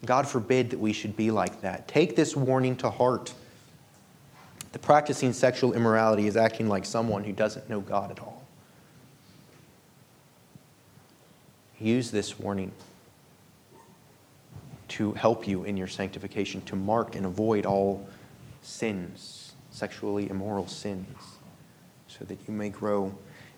[0.03, 1.87] God forbid that we should be like that.
[1.87, 3.33] Take this warning to heart.
[4.71, 8.43] The practicing sexual immorality is acting like someone who doesn't know God at all.
[11.79, 12.71] Use this warning
[14.89, 18.07] to help you in your sanctification, to mark and avoid all
[18.61, 21.07] sins, sexually immoral sins,
[22.07, 23.13] so that you may grow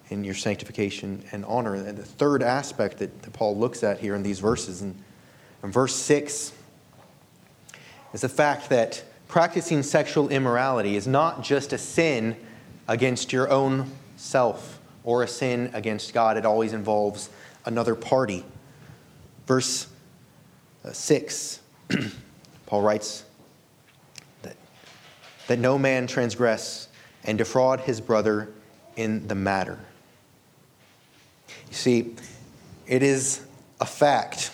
[0.10, 1.76] in your sanctification and honor.
[1.76, 4.96] And the third aspect that, that Paul looks at here in these verses, and
[5.64, 6.54] and verse 6
[8.14, 12.38] is the fact that practicing sexual immorality is not just a sin
[12.88, 17.30] against your own self or a sin against God, it always involves
[17.66, 18.44] another party.
[19.46, 19.88] Verse
[20.84, 21.60] uh, 6,
[22.66, 23.24] Paul writes
[24.42, 24.56] that,
[25.48, 26.88] that no man transgress
[27.24, 28.50] and defraud his brother
[28.96, 29.80] in the matter.
[31.70, 32.16] You see,
[32.88, 33.46] it is
[33.80, 34.52] a fact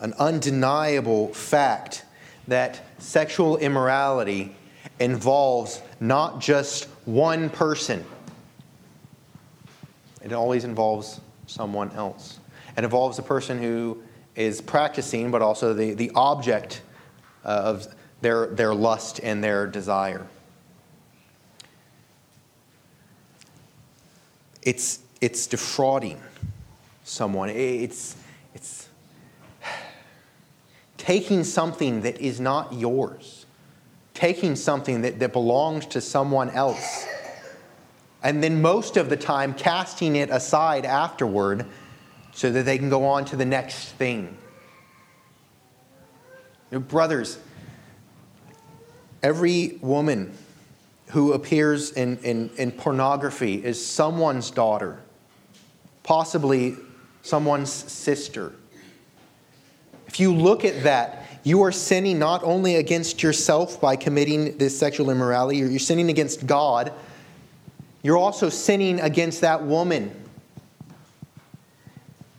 [0.00, 2.04] an undeniable fact
[2.48, 4.54] that sexual immorality
[5.00, 8.04] involves not just one person,
[10.22, 12.40] it always involves someone else.
[12.76, 14.02] It involves the person who
[14.34, 16.82] is practicing, but also the, the object
[17.44, 17.86] of
[18.20, 20.26] their, their lust and their desire.
[24.62, 26.20] It's, it's defrauding
[27.04, 27.50] someone.
[27.50, 28.16] It's,
[28.52, 28.88] it's
[31.06, 33.46] taking something that is not yours
[34.16, 37.06] taking something that, that belongs to someone else,
[38.22, 41.66] and then most of the time casting it aside afterward
[42.32, 44.36] so that they can go on to the next thing.
[46.70, 47.38] You know, Brothers,
[49.22, 50.36] every woman
[51.08, 54.98] who appears in, in, in pornography is someone's daughter,
[56.02, 56.74] possibly
[57.22, 58.54] someone's sister.
[60.16, 64.78] If you look at that, you are sinning not only against yourself by committing this
[64.78, 66.90] sexual immorality, you're sinning against God,
[68.02, 70.10] you're also sinning against that woman.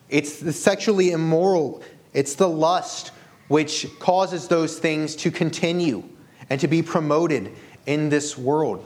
[0.09, 3.11] It's the sexually immoral, it's the lust
[3.47, 6.03] which causes those things to continue
[6.49, 7.53] and to be promoted
[7.85, 8.83] in this world.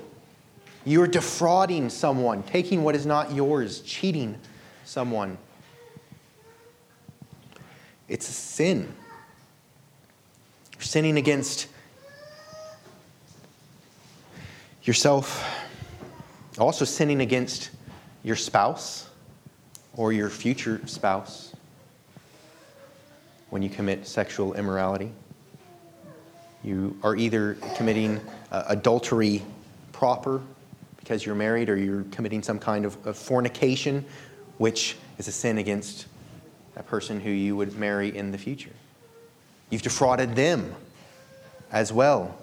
[0.84, 4.38] You're defrauding someone, taking what is not yours, cheating
[4.84, 5.38] someone.
[8.12, 8.94] It's a sin.
[10.74, 11.68] You're sinning against
[14.84, 15.50] yourself,
[16.58, 17.70] also sinning against
[18.22, 19.10] your spouse
[19.96, 21.56] or your future spouse
[23.50, 25.14] when you commit sexual immorality.
[26.66, 28.20] You are either committing
[28.52, 29.42] uh, adultery
[29.94, 30.42] proper
[30.98, 34.04] because you're married, or you're committing some kind of, of fornication,
[34.58, 36.08] which is a sin against
[36.76, 38.72] that person who you would marry in the future.
[39.70, 40.76] You've defrauded them
[41.72, 42.38] as well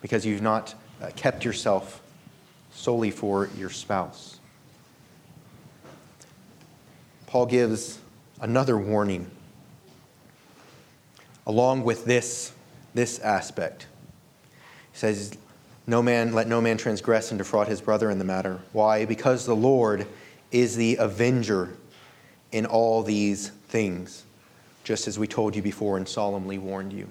[0.00, 2.02] because you've not uh, kept yourself
[2.72, 4.38] solely for your spouse.
[7.26, 7.98] Paul gives
[8.40, 9.30] another warning
[11.46, 12.52] along with this,
[12.94, 13.86] this aspect.
[14.92, 15.36] He says,
[15.86, 18.60] no man, let no man transgress and defraud his brother in the matter.
[18.72, 19.04] Why?
[19.04, 20.06] Because the Lord
[20.50, 21.70] is the avenger
[22.52, 24.24] in all these things,
[24.84, 27.08] just as we told you before and solemnly warned you.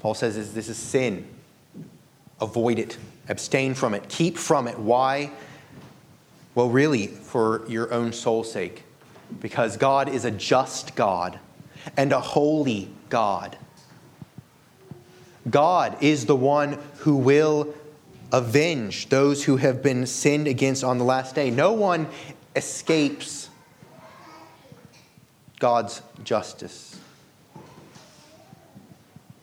[0.00, 1.26] Paul says this is sin.
[2.40, 4.78] Avoid it, abstain from it, keep from it.
[4.78, 5.30] Why?
[6.54, 8.84] Well, really, for your own soul's sake.
[9.40, 11.38] Because God is a just God
[11.96, 13.56] and a holy God.
[15.48, 17.74] God is the one who will
[18.32, 21.50] avenge those who have been sinned against on the last day.
[21.50, 22.08] No one
[22.54, 23.48] escapes
[25.58, 26.98] God's justice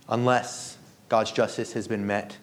[0.10, 2.38] unless God's justice has been met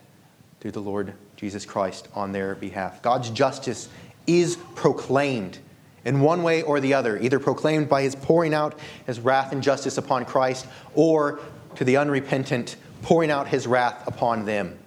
[0.61, 3.03] through the Lord Jesus Christ on their behalf.
[3.03, 3.89] God's justice
[4.27, 5.59] is proclaimed
[6.05, 9.63] in one way or the other, either proclaimed by his pouring out his wrath and
[9.63, 11.41] justice upon Christ, or
[11.75, 14.79] to the unrepentant, pouring out his wrath upon them.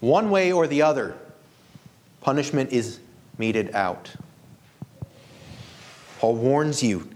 [0.00, 1.16] One way or the other,
[2.22, 2.98] punishment is
[3.38, 4.10] meted out.
[6.22, 7.10] Paul warns you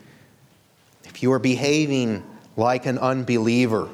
[1.05, 2.25] if you are behaving
[2.57, 3.89] like an unbeliever,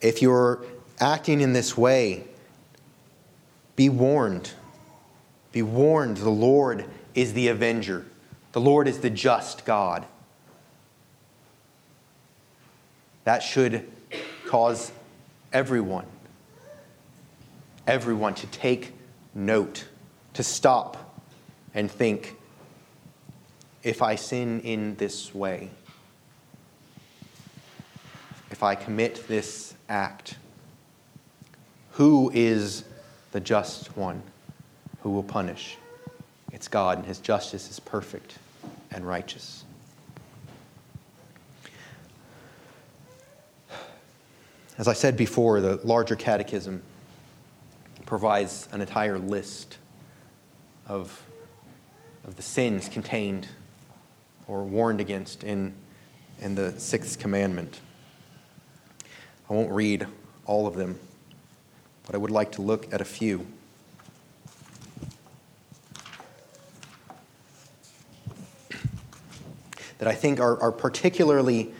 [0.00, 0.64] if you're
[1.00, 2.22] acting in this way,
[3.74, 4.52] be warned.
[5.50, 6.84] Be warned, the Lord
[7.16, 8.06] is the avenger,
[8.52, 10.06] the Lord is the just God.
[13.24, 13.90] That should
[14.46, 14.92] cause
[15.52, 16.06] everyone,
[17.84, 18.92] everyone to take
[19.34, 19.86] note,
[20.34, 21.20] to stop
[21.74, 22.36] and think
[23.84, 25.68] if I sin in this way,
[28.50, 30.36] if I commit this act,
[31.92, 32.84] who is
[33.32, 34.22] the just one
[35.02, 35.76] who will punish?
[36.50, 38.38] It's God, and His justice is perfect
[38.90, 39.64] and righteous.
[44.78, 46.82] As I said before, the larger catechism
[48.06, 49.76] provides an entire list
[50.86, 51.22] of,
[52.26, 53.46] of the sins contained
[54.46, 55.74] or warned against in,
[56.40, 57.80] in the sixth commandment.
[59.48, 60.06] I won't read
[60.46, 60.98] all of them,
[62.06, 63.46] but I would like to look at a few.
[69.98, 71.72] that I think are, are particularly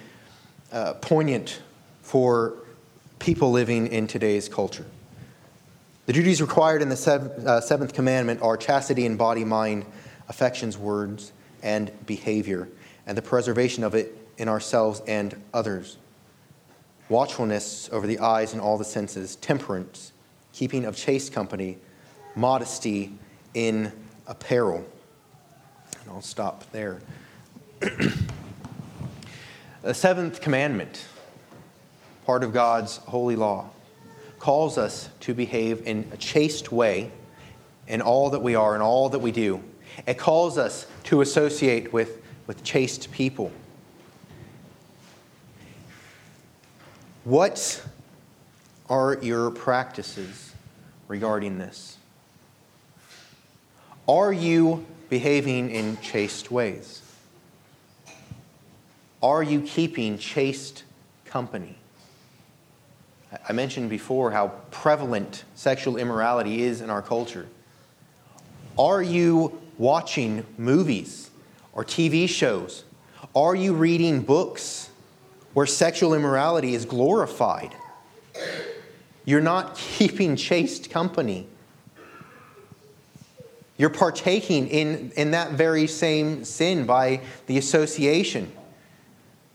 [0.73, 1.61] uh, poignant
[2.03, 2.55] for
[3.19, 4.87] people living in today's culture.
[6.07, 9.87] The duties required in the seventh, uh, seventh commandment are chastity in body, mind,
[10.29, 11.33] affections, words,
[11.65, 12.69] and behavior,
[13.07, 15.97] and the preservation of it in ourselves and others.
[17.09, 20.12] Watchfulness over the eyes and all the senses, temperance,
[20.53, 21.79] keeping of chaste company,
[22.37, 23.12] modesty
[23.55, 23.91] in
[24.27, 24.85] apparel.
[26.01, 27.01] And I'll stop there
[29.83, 31.05] the seventh commandment,
[32.25, 33.69] part of God's holy law,
[34.39, 37.11] calls us to behave in a chaste way
[37.87, 39.62] in all that we are and all that we do.
[40.07, 43.53] It calls us to associate with, with chaste people.
[47.25, 47.83] What
[48.91, 50.53] are your practices
[51.09, 51.97] regarding this?
[54.07, 57.01] Are you behaving in chaste ways?
[59.23, 60.85] Are you keeping chaste
[61.25, 61.79] company?
[63.49, 67.49] I mentioned before how prevalent sexual immorality is in our culture.
[68.79, 71.31] Are you watching movies
[71.72, 72.85] or TV shows?
[73.35, 74.91] Are you reading books
[75.55, 77.75] where sexual immorality is glorified?
[79.25, 81.49] You're not keeping chaste company.
[83.77, 88.53] You're partaking in, in that very same sin by the association.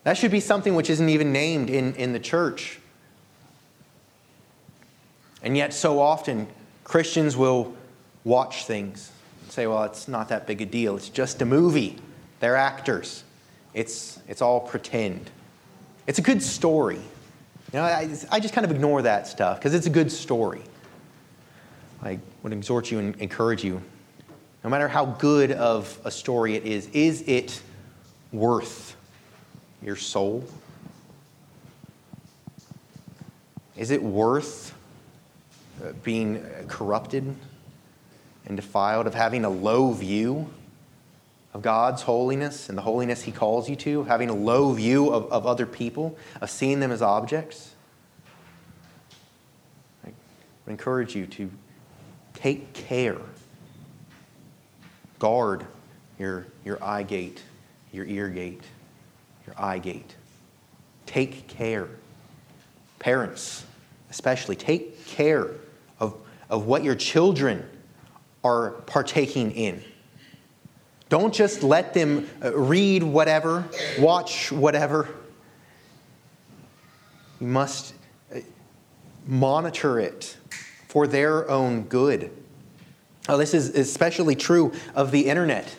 [0.03, 2.79] That should be something which isn't even named in, in the church.
[5.41, 6.47] And yet, so often,
[6.83, 7.73] Christians will
[8.25, 9.11] watch things
[9.51, 10.95] say, well, it's not that big a deal.
[10.95, 11.97] It's just a movie.
[12.39, 13.23] They're actors.
[13.73, 15.29] It's, it's all pretend.
[16.07, 16.99] It's a good story.
[17.73, 20.61] You know, I, I just kind of ignore that stuff because it's a good story.
[22.01, 23.81] I would exhort you and encourage you
[24.63, 27.61] no matter how good of a story it is, is it
[28.31, 28.95] worth
[29.81, 30.45] your soul?
[33.77, 34.73] Is it worth
[35.81, 37.33] uh, being corrupted
[38.49, 40.49] and defiled, of having a low view
[41.53, 45.31] of God's holiness and the holiness He calls you to, having a low view of,
[45.31, 47.73] of other people, of seeing them as objects?
[50.03, 50.11] I
[50.65, 51.49] would encourage you to
[52.33, 53.17] take care
[55.19, 55.65] Guard
[56.17, 57.43] your, your eye gate,
[57.91, 58.63] your ear gate,
[59.45, 60.15] your eye gate.
[61.05, 61.89] Take care.
[62.99, 63.65] Parents,
[64.09, 65.51] especially, take care
[65.99, 66.15] of,
[66.49, 67.69] of what your children
[68.43, 69.83] are partaking in.
[71.09, 73.67] Don't just let them uh, read whatever,
[73.97, 75.09] watch whatever.
[77.39, 77.93] You must
[78.33, 78.39] uh,
[79.25, 80.37] monitor it
[80.87, 82.31] for their own good.
[83.27, 85.75] This is especially true of the internet.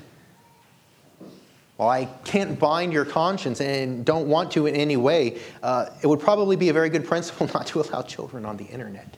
[1.77, 6.07] While I can't bind your conscience and don't want to in any way, uh, it
[6.07, 9.17] would probably be a very good principle not to allow children on the internet.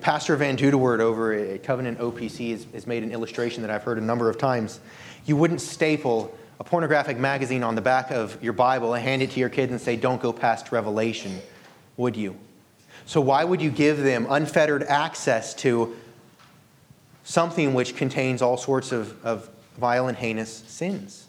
[0.00, 3.98] Pastor Van Dudewoord over at Covenant OPC has, has made an illustration that I've heard
[3.98, 4.80] a number of times.
[5.26, 9.32] You wouldn't staple a pornographic magazine on the back of your Bible and hand it
[9.32, 11.40] to your kids and say, Don't go past Revelation,
[11.96, 12.36] would you?
[13.06, 15.96] So, why would you give them unfettered access to
[17.24, 21.26] something which contains all sorts of, of vile and heinous sins.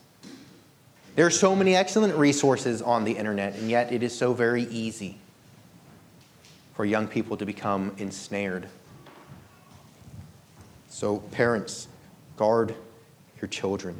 [1.15, 4.63] There are so many excellent resources on the internet, and yet it is so very
[4.63, 5.17] easy
[6.74, 8.67] for young people to become ensnared.
[10.89, 11.88] So, parents,
[12.38, 12.76] guard
[13.41, 13.95] your children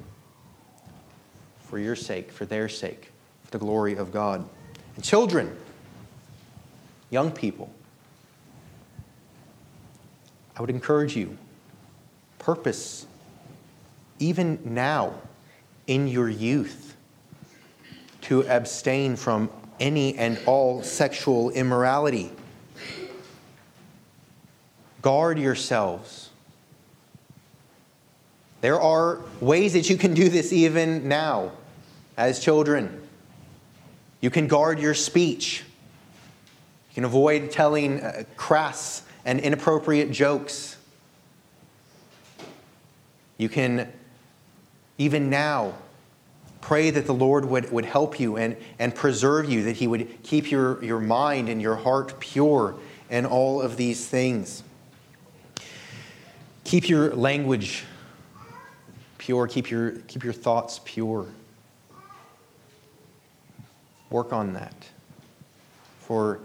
[1.60, 3.12] for your sake, for their sake,
[3.44, 4.48] for the glory of God.
[4.96, 5.56] And children,
[7.10, 7.74] young people,
[10.56, 11.38] I would encourage you
[12.38, 13.08] purpose,
[14.20, 15.14] even now
[15.88, 16.96] in your youth,
[18.22, 19.50] to abstain from
[19.80, 22.32] any and all sexual immorality.
[25.04, 26.32] Guard yourselves.
[28.62, 31.52] There are ways that you can do this even now
[32.16, 33.02] as children.
[34.22, 35.66] You can guard your speech.
[36.90, 40.78] You can avoid telling uh, crass and inappropriate jokes.
[43.38, 43.92] You can,
[44.98, 45.74] even now,
[46.62, 50.24] pray that the Lord would, would help you and, and preserve you, that He would
[50.24, 52.76] keep your, your mind and your heart pure
[53.10, 54.64] and all of these things.
[56.64, 57.86] Keep your language
[59.18, 61.28] pure, keep your, keep your thoughts pure.
[64.10, 64.76] Work on that
[66.00, 66.40] for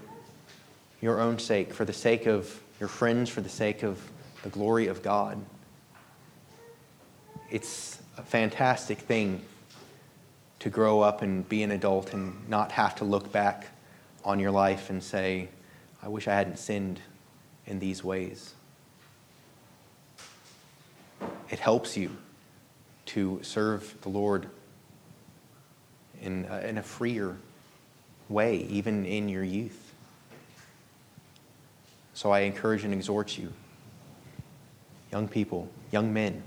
[1.01, 4.01] your own sake, for the sake of your friends, for the sake of
[4.43, 5.39] the glory of God
[7.51, 9.41] it's a fantastic thing
[10.59, 13.69] to grow up and be an adult and not have to look back
[14.25, 15.49] on your life and say,
[16.03, 17.01] I wish I hadn't sinned
[17.67, 18.55] in these ways.
[21.51, 22.17] It helps you
[23.07, 24.49] to serve the Lord
[26.21, 27.37] in a, in a freer
[28.29, 29.95] way, even in your youth.
[32.13, 33.53] So I encourage and exhort you,
[35.11, 36.43] young people, young men,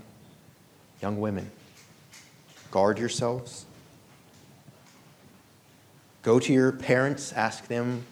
[1.00, 1.50] young women,
[2.70, 3.64] guard yourselves.
[6.22, 8.04] Go to your parents, ask them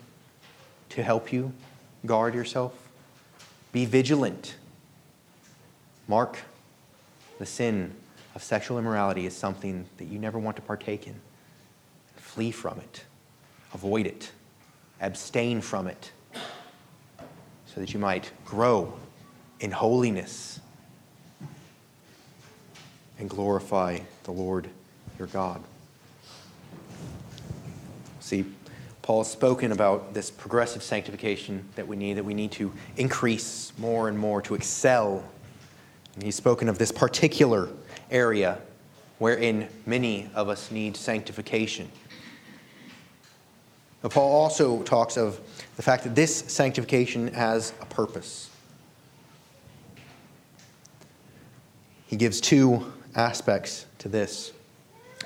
[0.89, 1.53] to help you
[2.05, 2.73] guard yourself.
[3.73, 4.57] Be vigilant.
[6.09, 6.41] Mark
[7.41, 7.91] the sin
[8.35, 11.15] of sexual immorality is something that you never want to partake in.
[12.17, 13.05] Flee from it,
[13.73, 14.31] avoid it.
[15.01, 16.13] abstain from it
[17.67, 18.93] so that you might grow
[19.61, 20.61] in holiness
[23.19, 24.69] and glorify the Lord
[25.19, 25.63] your God.
[28.21, 28.45] See,
[29.03, 33.73] Paul has spoken about this progressive sanctification that we need, that we need to increase
[33.79, 35.25] more and more, to excel.
[36.21, 37.71] And he's spoken of this particular
[38.11, 38.59] area
[39.17, 41.91] wherein many of us need sanctification.
[44.03, 45.41] But Paul also talks of
[45.77, 48.51] the fact that this sanctification has a purpose.
[52.07, 54.53] He gives two aspects to this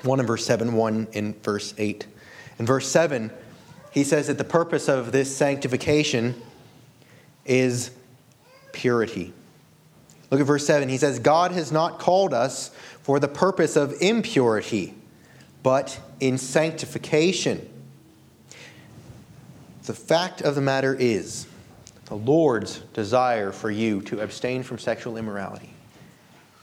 [0.03, 2.07] one in verse 7, one in verse 8.
[2.57, 3.31] In verse 7,
[3.91, 6.41] he says that the purpose of this sanctification
[7.43, 7.91] is
[8.71, 9.33] purity.
[10.31, 10.89] Look at verse 7.
[10.89, 12.69] He says, God has not called us
[13.01, 14.93] for the purpose of impurity,
[15.63, 17.69] but in sanctification.
[19.85, 21.47] The fact of the matter is,
[22.05, 25.71] the Lord's desire for you to abstain from sexual immorality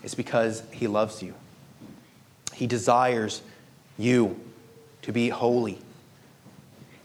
[0.02, 1.34] is because He loves you.
[2.54, 3.42] He desires
[3.98, 4.40] you
[5.02, 5.78] to be holy.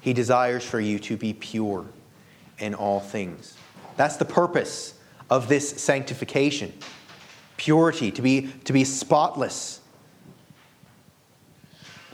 [0.01, 1.85] He desires for you to be pure
[2.59, 3.55] in all things.
[3.95, 4.93] That's the purpose
[5.29, 6.73] of this sanctification
[7.57, 9.81] purity, to be, to be spotless,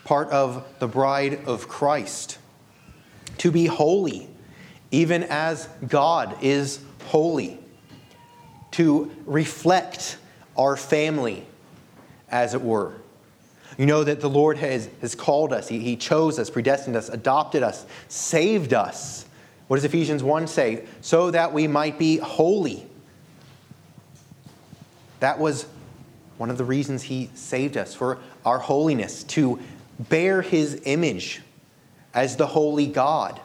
[0.05, 2.37] part of the bride of Christ,
[3.39, 4.27] to be holy,
[4.91, 7.59] even as God is holy,
[8.71, 10.17] to reflect
[10.57, 11.45] our family,
[12.29, 12.93] as it were.
[13.77, 17.09] You know that the Lord has, has called us, he, he chose us, predestined us,
[17.09, 19.25] adopted us, saved us.
[19.67, 20.85] What does Ephesians 1 say?
[21.01, 22.85] So that we might be holy.
[25.23, 25.67] That was
[26.37, 29.57] one of the reasons He saved us, for our holiness, to
[29.97, 31.41] bear His image
[32.13, 33.39] as the holy God.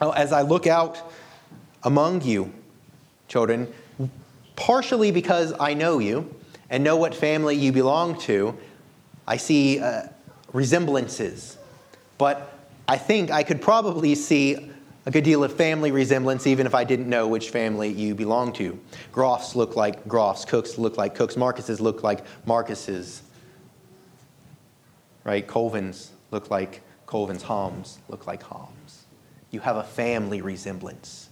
[0.00, 1.12] As I look out
[1.82, 2.52] among you,
[3.26, 3.66] children,
[4.54, 6.32] partially because I know you
[6.70, 8.56] and know what family you belong to,
[9.26, 10.02] I see uh,
[10.52, 11.58] resemblances.
[12.16, 12.56] But
[12.86, 14.70] I think I could probably see
[15.10, 18.52] a good deal of family resemblance even if I didn't know which family you belong
[18.52, 18.78] to.
[19.12, 23.20] Groffs look like Groffs, Cooks look like Cooks, Marcuses look like Marcuses.
[25.24, 25.44] Right?
[25.44, 29.06] Colvins look like Colvins, Homs look like Homs.
[29.50, 31.28] You have a family resemblance.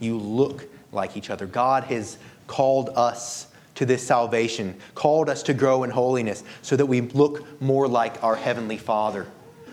[0.00, 1.46] You look like each other.
[1.46, 3.46] God has called us
[3.76, 8.20] to this salvation, called us to grow in holiness so that we look more like
[8.24, 9.28] our Heavenly Father,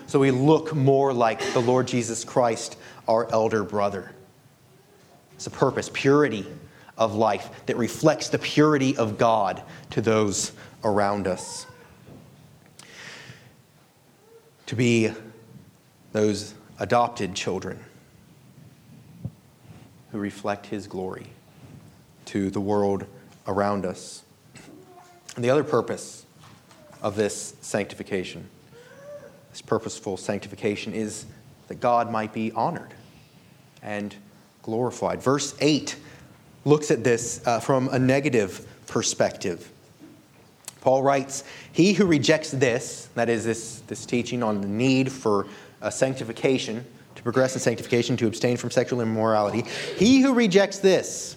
[0.06, 2.76] so we look more like the Lord Jesus Christ,
[3.08, 4.12] our elder brother.
[5.34, 6.46] It's a purpose, purity
[6.96, 10.52] of life that reflects the purity of God to those
[10.84, 11.66] around us.
[14.66, 15.10] To be
[16.12, 17.78] those adopted children
[20.12, 21.26] who reflect His glory
[22.26, 23.04] to the world
[23.46, 24.22] around us.
[25.36, 26.24] And the other purpose
[27.02, 28.48] of this sanctification,
[29.50, 31.26] this purposeful sanctification, is
[31.68, 32.94] that God might be honored
[33.82, 34.14] and
[34.62, 35.22] glorified.
[35.22, 35.96] Verse 8
[36.64, 39.70] looks at this uh, from a negative perspective.
[40.80, 45.46] Paul writes, He who rejects this, that is, this, this teaching on the need for
[45.90, 46.84] sanctification,
[47.14, 49.64] to progress in sanctification, to abstain from sexual immorality,
[49.96, 51.36] he who rejects this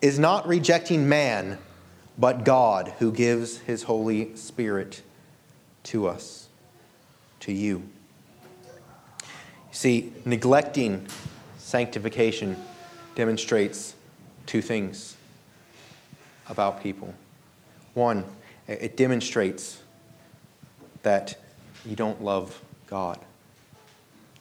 [0.00, 1.58] is not rejecting man,
[2.18, 5.02] but God who gives his Holy Spirit
[5.84, 6.48] to us,
[7.40, 7.82] to you.
[9.72, 11.06] See, neglecting
[11.58, 12.56] sanctification
[13.14, 13.94] demonstrates
[14.44, 15.16] two things
[16.48, 17.14] about people.
[17.94, 18.24] One,
[18.68, 19.80] it demonstrates
[21.02, 21.36] that
[21.86, 23.18] you don't love God.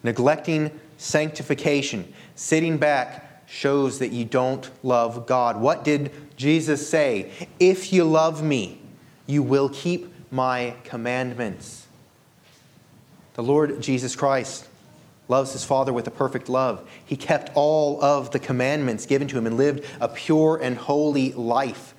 [0.04, 5.60] Neglecting sanctification, sitting back shows that you don't love God.
[5.60, 7.32] What did Jesus say?
[7.58, 8.82] If you love me,
[9.28, 11.88] you will keep my commandments.
[13.36, 14.68] The Lord Jesus Christ
[15.32, 16.88] loves his Father with a perfect love.
[17.04, 21.32] He kept all of the commandments given to him and lived a pure and holy
[21.34, 21.96] life.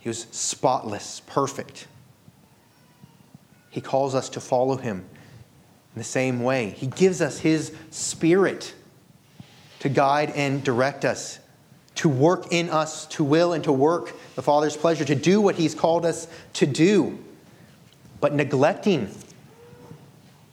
[0.00, 1.86] He was spotless, perfect.
[3.70, 5.04] He calls us to follow him
[5.94, 6.70] in the same way.
[6.70, 8.74] He gives us his spirit
[9.80, 11.38] to guide and direct us,
[11.96, 15.56] to work in us, to will and to work the Father's pleasure, to do what
[15.56, 17.18] He's called us to do,
[18.18, 19.14] but neglecting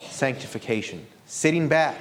[0.02, 1.96] sanctification, sitting back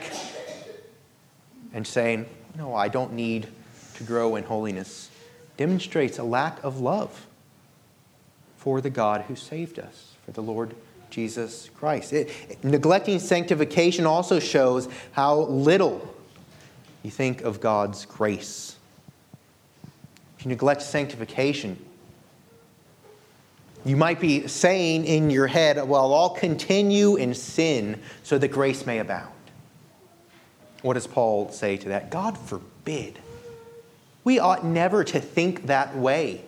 [1.72, 2.26] and saying,
[2.56, 3.46] No, I don't need
[3.94, 5.08] to grow in holiness,
[5.56, 7.28] demonstrates a lack of love
[8.56, 10.74] for the God who saved us, for the Lord
[11.10, 12.12] Jesus Christ.
[12.12, 16.12] It, neglecting sanctification also shows how little
[17.04, 18.76] you think of God's grace.
[20.38, 21.78] If you neglect sanctification,
[23.84, 28.86] you might be saying in your head, Well, I'll continue in sin so that grace
[28.86, 29.32] may abound.
[30.82, 32.10] What does Paul say to that?
[32.10, 33.18] God forbid.
[34.24, 36.44] We ought never to think that way.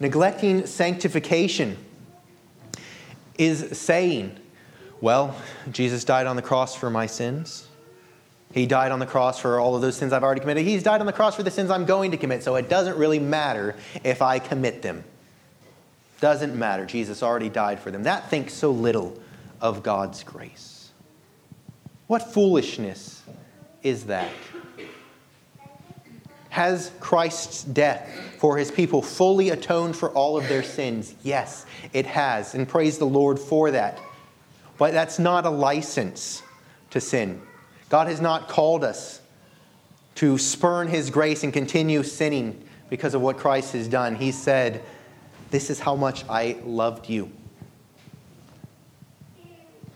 [0.00, 1.76] Neglecting sanctification
[3.38, 4.36] is saying,
[5.00, 5.36] Well,
[5.70, 7.68] Jesus died on the cross for my sins.
[8.52, 10.64] He died on the cross for all of those sins I've already committed.
[10.64, 12.96] He's died on the cross for the sins I'm going to commit, so it doesn't
[12.96, 15.04] really matter if I commit them.
[16.20, 16.86] Doesn't matter.
[16.86, 18.04] Jesus already died for them.
[18.04, 19.20] That thinks so little
[19.60, 20.90] of God's grace.
[22.06, 23.22] What foolishness
[23.82, 24.30] is that?
[26.50, 28.08] Has Christ's death
[28.38, 31.14] for his people fully atoned for all of their sins?
[31.22, 32.54] Yes, it has.
[32.54, 33.98] And praise the Lord for that.
[34.78, 36.42] But that's not a license
[36.90, 37.42] to sin.
[37.88, 39.20] God has not called us
[40.16, 44.14] to spurn his grace and continue sinning because of what Christ has done.
[44.14, 44.82] He said,
[45.50, 47.30] This is how much I loved you.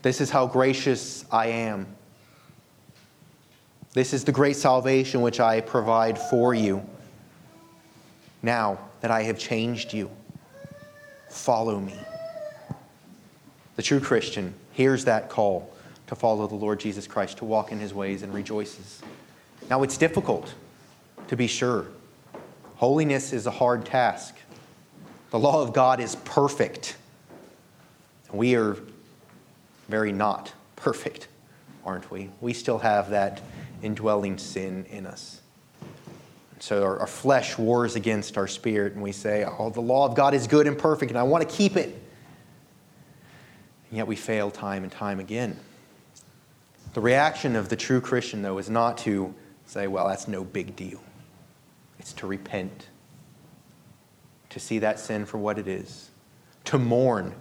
[0.01, 1.87] This is how gracious I am.
[3.93, 6.81] This is the great salvation which I provide for you.
[8.41, 10.09] Now that I have changed you,
[11.29, 11.95] follow me.
[13.75, 15.73] The true Christian hears that call
[16.07, 19.01] to follow the Lord Jesus Christ, to walk in his ways, and rejoices.
[19.69, 20.53] Now, it's difficult,
[21.27, 21.85] to be sure.
[22.75, 24.35] Holiness is a hard task.
[25.31, 26.97] The law of God is perfect.
[28.31, 28.77] We are
[29.89, 31.27] very not perfect,
[31.85, 32.29] aren't we?
[32.41, 33.41] We still have that
[33.81, 35.41] indwelling sin in us.
[36.59, 40.15] So our, our, flesh wars against our spirit, and we say, Oh, the law of
[40.15, 41.87] God is good and perfect, and I want to keep it.
[43.89, 45.59] And yet we fail time and time again.
[46.93, 49.33] The reaction of the true Christian, though, is not to
[49.65, 51.01] say, well, that's no big deal.
[51.99, 52.87] It's to repent,
[54.51, 56.11] to see that sin for what it is,
[56.65, 57.33] to mourn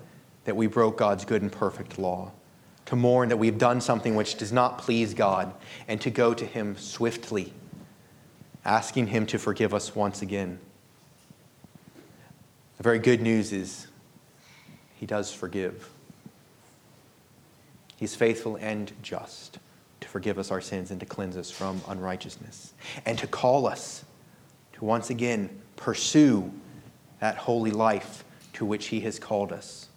[0.45, 2.33] that we broke God's good and perfect law,
[2.87, 5.53] to mourn that we've done something which does not please God,
[5.87, 7.53] and to go to Him swiftly,
[8.65, 10.59] asking Him to forgive us once again.
[12.79, 13.89] The very good news is
[14.97, 15.91] He does forgive.
[17.97, 19.59] He's faithful and just
[20.01, 22.73] to forgive us our sins and to cleanse us from unrighteousness,
[23.05, 24.05] and to call us
[24.75, 26.53] to once again pursue
[27.21, 29.89] that holy life to which He has called us.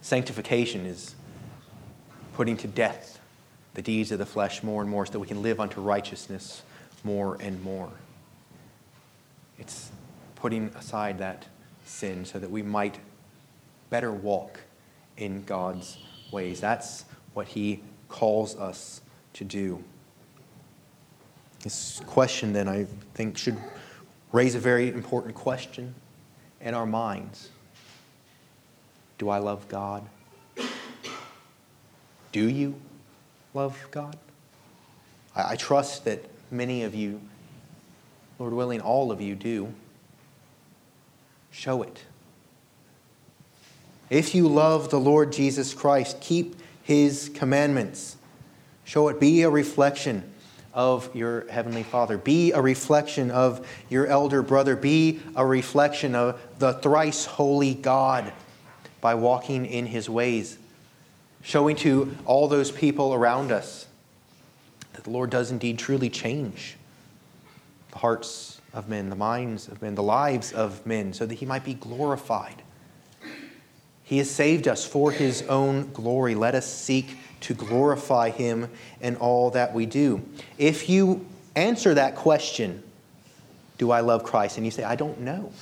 [0.00, 1.14] Sanctification is
[2.34, 3.20] putting to death
[3.74, 6.62] the deeds of the flesh more and more so that we can live unto righteousness
[7.04, 7.90] more and more.
[9.58, 9.90] It's
[10.36, 11.46] putting aside that
[11.84, 12.98] sin so that we might
[13.90, 14.60] better walk
[15.16, 15.98] in God's
[16.30, 16.60] ways.
[16.60, 19.00] That's what he calls us
[19.34, 19.82] to do.
[21.62, 23.56] This question, then, I think should
[24.32, 25.94] raise a very important question
[26.60, 27.50] in our minds
[29.18, 30.06] Do I love God?
[32.32, 32.74] Do you
[33.54, 34.16] love God?
[35.34, 37.20] I, I trust that many of you,
[38.38, 39.72] Lord willing, all of you do.
[41.50, 42.04] Show it.
[44.10, 48.16] If you love the Lord Jesus Christ, keep his commandments.
[48.84, 49.20] Show it.
[49.20, 50.32] Be a reflection
[50.78, 52.16] of your Heavenly Father.
[52.16, 54.76] Be a reflection of your elder brother.
[54.76, 58.32] Be a reflection of the thrice holy God
[59.00, 60.56] by walking in his ways.
[61.42, 63.88] Showing to all those people around us
[64.92, 66.76] that the Lord does indeed truly change
[67.90, 71.46] the hearts of men, the minds of men, the lives of men, so that he
[71.46, 72.62] might be glorified
[74.08, 76.34] he has saved us for his own glory.
[76.34, 78.68] Let us seek to glorify him
[79.00, 80.22] in all that we do.
[80.58, 82.82] If you answer that question,
[83.78, 84.56] do I love Christ?
[84.56, 85.52] And you say, I don't know.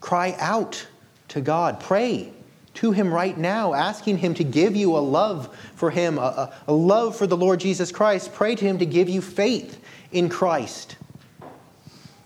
[0.00, 0.86] Cry out
[1.28, 1.80] to God.
[1.80, 2.32] Pray
[2.74, 6.72] to him right now, asking him to give you a love for him, a, a,
[6.72, 8.32] love for the Lord Jesus Christ.
[8.32, 9.82] Pray to him to give you faith
[10.12, 10.96] in Christ,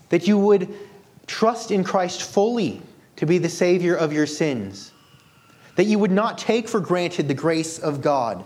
[0.09, 0.73] that you would
[1.27, 2.81] trust in Christ fully
[3.15, 4.92] to be the Savior of your sins.
[5.75, 8.45] That you would not take for granted the grace of God,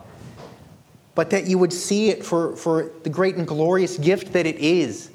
[1.15, 4.57] but that you would see it for, for the great and glorious gift that it
[4.57, 5.11] is.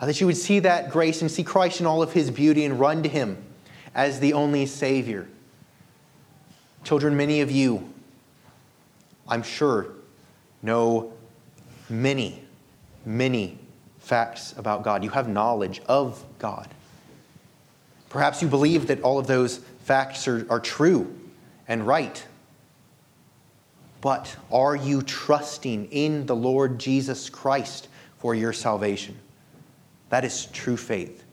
[0.00, 2.64] Uh, that you would see that grace and see Christ in all of his beauty
[2.64, 3.42] and run to him
[3.94, 5.28] as the only Savior.
[6.82, 7.88] Children, many of you,
[9.28, 9.86] I'm sure,
[10.62, 11.12] know
[11.88, 12.42] many,
[13.04, 13.58] many
[14.00, 15.04] facts about God.
[15.04, 16.68] You have knowledge of God.
[18.08, 21.14] Perhaps you believe that all of those facts are, are true
[21.68, 22.24] and right.
[24.00, 29.16] But are you trusting in the Lord Jesus Christ for your salvation?
[30.08, 31.24] That is true faith,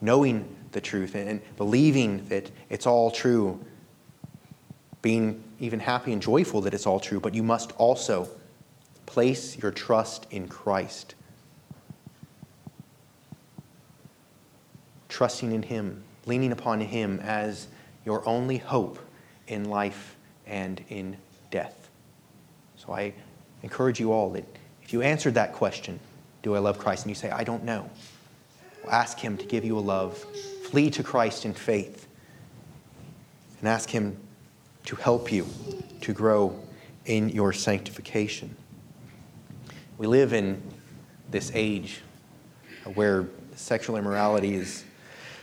[0.00, 3.60] knowing the truth and believing that it's all true,
[5.02, 8.28] being even happy and joyful that it's all true, but you must also
[9.04, 11.14] place your trust in Christ.
[15.08, 17.66] Trusting in Him, leaning upon Him as
[18.04, 18.98] your only hope
[19.46, 21.16] in life and in
[21.50, 21.90] death.
[22.76, 23.14] So I
[23.62, 24.44] encourage you all that
[24.82, 26.00] if you answered that question,
[26.42, 27.04] do I love Christ?
[27.04, 27.88] And you say, I don't know.
[28.84, 30.18] Well, ask Him to give you a love.
[30.64, 32.08] Flee to Christ in faith.
[33.60, 34.16] And ask Him
[34.86, 35.46] to help you
[36.00, 36.58] to grow
[37.06, 38.56] in your sanctification.
[39.98, 40.60] We live in
[41.30, 42.00] this age
[42.94, 44.84] where sexual immorality is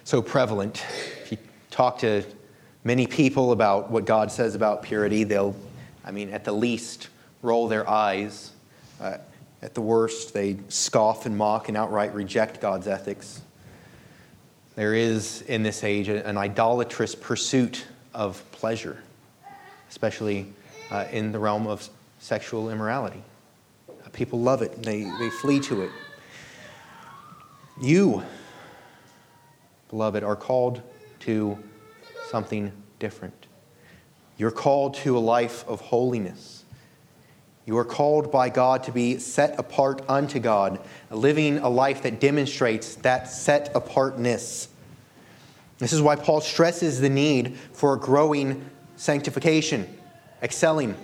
[0.04, 0.84] so prevalent.
[1.24, 1.38] If you
[1.72, 2.24] talk to
[2.84, 5.56] many people about what God says about purity, they'll,
[6.06, 7.10] I mean, at the least,
[7.42, 8.52] roll their eyes.
[9.00, 9.18] Uh,
[9.62, 13.42] at the worst, they scoff and mock and outright reject God's ethics.
[14.76, 19.02] There is in this age an idolatrous pursuit of pleasure,
[19.90, 20.48] especially
[20.90, 21.88] uh, in the realm of
[22.20, 23.22] sexual immorality.
[23.90, 25.92] Uh, people love it, they, they flee to it.
[27.82, 28.24] You,
[29.90, 30.82] beloved, are called
[31.22, 31.58] to
[32.30, 33.48] something different.
[34.38, 36.64] You're called to a life of holiness.
[37.66, 40.80] You are called by God to be set apart unto God,
[41.12, 44.70] living a life that demonstrates that set apartness.
[45.78, 49.88] This is why Paul stresses the need for growing sanctification,
[50.42, 50.96] excelling.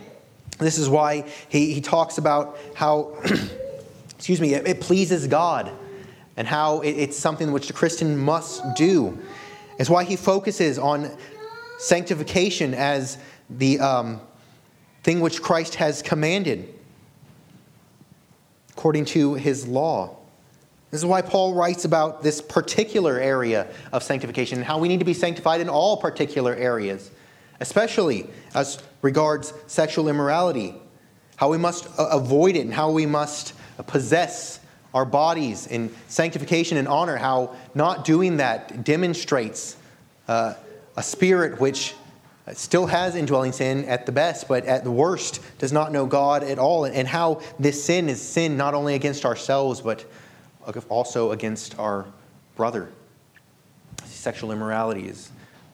[0.59, 3.17] This is why he, he talks about how,
[4.15, 5.71] excuse me, it, it, pleases God
[6.38, 9.17] and how it, it's something which the Christian must do.
[9.78, 11.11] It's why he focuses on
[11.78, 13.17] sanctification as
[13.49, 13.80] the.
[13.80, 14.21] Um,
[15.05, 16.73] thing which Christ has commanded
[18.71, 20.17] according to his law.
[20.89, 24.97] This is why Paul writes about this particular area of sanctification and how we need
[24.97, 27.11] to be sanctified in all particular areas,
[27.59, 30.73] especially as regards sexual immorality,
[31.36, 33.53] how we must avoid it and how we must
[33.86, 34.59] possess
[34.96, 39.76] our bodies in sanctification and honor, how not doing that demonstrates
[40.30, 40.54] uh,
[40.96, 41.93] a spirit which
[42.54, 46.43] still has indwelling sin at the best, but at the worst does not know God
[46.43, 50.06] at all, and how this sin is sin not only against ourselves, but
[50.89, 52.06] also against our
[52.56, 52.89] brother.
[54.06, 55.30] Sexual immorality is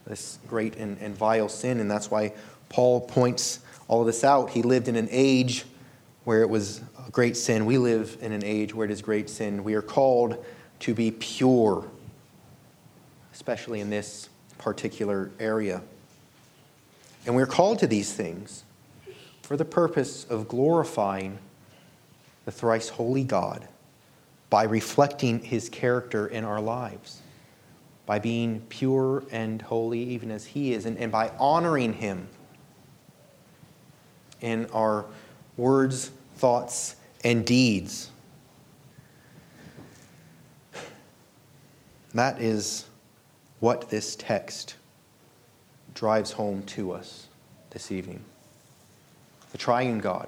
[0.07, 2.33] this great and, and vile sin, and that's why
[2.69, 4.49] Paul points all of this out.
[4.49, 5.65] He lived in an age
[6.23, 7.65] where it was great sin.
[7.65, 9.63] We live in an age where it is great sin.
[9.63, 10.43] We are called
[10.79, 11.85] to be pure,
[13.33, 15.81] especially in this particular area.
[17.25, 18.63] And we're called to these things
[19.41, 21.37] for the purpose of glorifying
[22.45, 23.67] the thrice holy God
[24.49, 27.21] by reflecting his character in our lives,
[28.05, 32.27] by being pure and holy even as he is, and, and by honoring him
[34.41, 35.05] in our
[35.57, 38.09] words, thoughts, and deeds.
[42.13, 42.85] That is
[43.59, 44.75] what this text
[45.93, 47.27] drives home to us
[47.69, 48.23] this evening.
[49.51, 50.27] The triune God,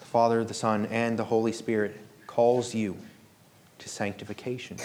[0.00, 2.96] the Father, the Son, and the Holy Spirit, calls you
[3.78, 4.76] to sanctification.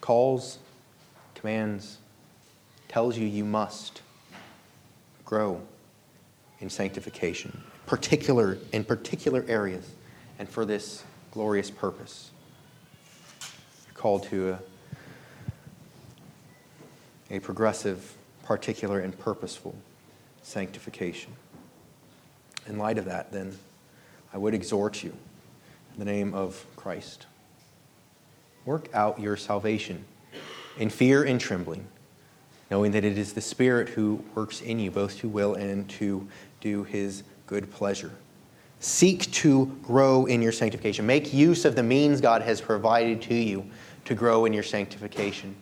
[0.00, 0.58] Calls,
[1.34, 1.98] commands,
[2.88, 4.02] tells you you must
[5.24, 5.60] grow
[6.60, 9.88] in sanctification, particular in particular areas,
[10.38, 12.30] and for this glorious purpose.
[13.86, 14.58] You're called to a
[17.32, 18.14] a progressive,
[18.44, 19.74] particular, and purposeful
[20.42, 21.32] sanctification.
[22.66, 23.58] In light of that, then,
[24.34, 25.14] I would exhort you
[25.94, 27.26] in the name of Christ.
[28.66, 30.04] Work out your salvation
[30.78, 31.86] in fear and trembling,
[32.70, 36.28] knowing that it is the Spirit who works in you both to will and to
[36.60, 38.12] do his good pleasure.
[38.80, 41.06] Seek to grow in your sanctification.
[41.06, 43.64] Make use of the means God has provided to you
[44.06, 45.54] to grow in your sanctification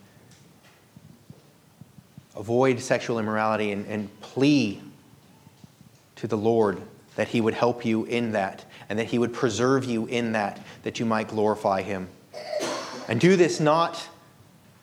[2.35, 4.81] avoid sexual immorality and, and plea
[6.15, 6.81] to the Lord
[7.15, 10.59] that He would help you in that and that He would preserve you in that,
[10.83, 12.07] that you might glorify Him.
[13.07, 14.07] And do this not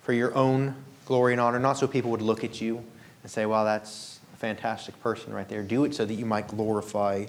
[0.03, 0.75] for your own
[1.05, 2.85] glory and honor, not so people would look at you
[3.23, 5.63] and say, well, that's fantastic person right there.
[5.63, 7.27] Do it so that you might glorify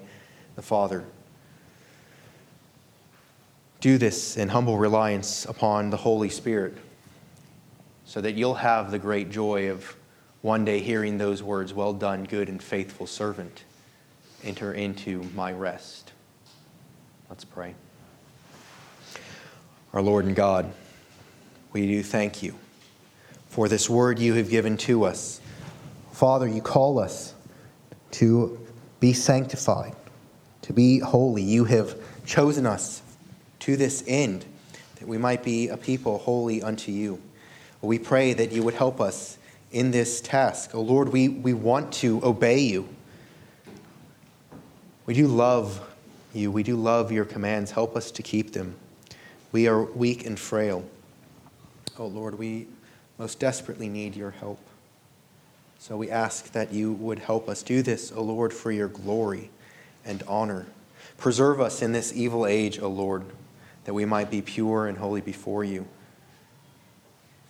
[0.56, 1.04] the Father.
[3.82, 6.78] Do this in humble reliance upon the Holy Spirit
[8.06, 9.96] so that you'll have the great joy of
[10.42, 13.64] one day hearing those words, Well done, good and faithful servant.
[14.44, 16.14] Enter into my rest.
[17.30, 17.74] Let's pray.
[19.94, 20.72] Our Lord and God,
[21.74, 22.56] we do thank you
[23.48, 25.42] for this word you have given to us.
[26.20, 27.34] Father, you call us
[28.12, 28.60] to
[29.00, 29.96] be sanctified,
[30.64, 31.42] to be holy.
[31.42, 33.02] You have chosen us
[33.60, 34.44] to this end,
[34.98, 37.22] that we might be a people holy unto you.
[37.82, 39.38] We pray that you would help us
[39.72, 40.72] in this task.
[40.74, 42.90] Oh Lord, we, we want to obey you.
[45.06, 45.80] We do love
[46.34, 46.52] you.
[46.52, 47.72] We do love your commands.
[47.72, 48.76] Help us to keep them.
[49.54, 50.84] We are weak and frail.
[51.98, 52.68] Oh Lord, we
[53.18, 54.60] most desperately need your help.
[55.82, 59.50] So we ask that you would help us do this, O Lord, for your glory
[60.04, 60.68] and honor.
[61.18, 63.24] Preserve us in this evil age, O Lord,
[63.86, 65.88] that we might be pure and holy before you.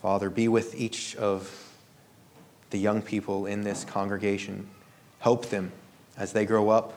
[0.04, 1.74] Father, be with each of
[2.70, 4.70] the young people in this congregation.
[5.18, 5.72] Help them
[6.16, 6.94] as they grow up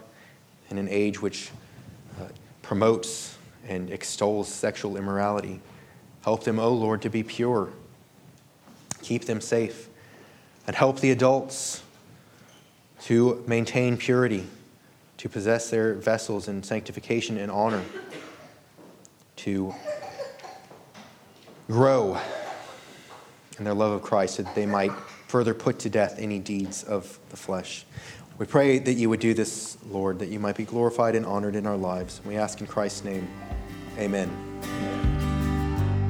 [0.69, 1.51] in an age which
[2.21, 2.27] uh,
[2.61, 5.63] promotes and extols sexual immorality.
[6.25, 7.71] Help them, O Lord, to be pure.
[9.01, 9.89] Keep them safe.
[10.67, 11.83] And help the adults
[13.03, 14.47] to maintain purity,
[15.19, 17.83] to possess their vessels in sanctification and honor,
[19.37, 19.75] to
[21.67, 22.19] grow
[23.59, 24.93] in their love of Christ so that they might
[25.27, 27.85] further put to death any deeds of the flesh.
[28.39, 31.55] We pray that you would do this, Lord, that you might be glorified and honored
[31.55, 32.21] in our lives.
[32.25, 33.29] We ask in Christ's name.
[33.99, 35.12] Amen.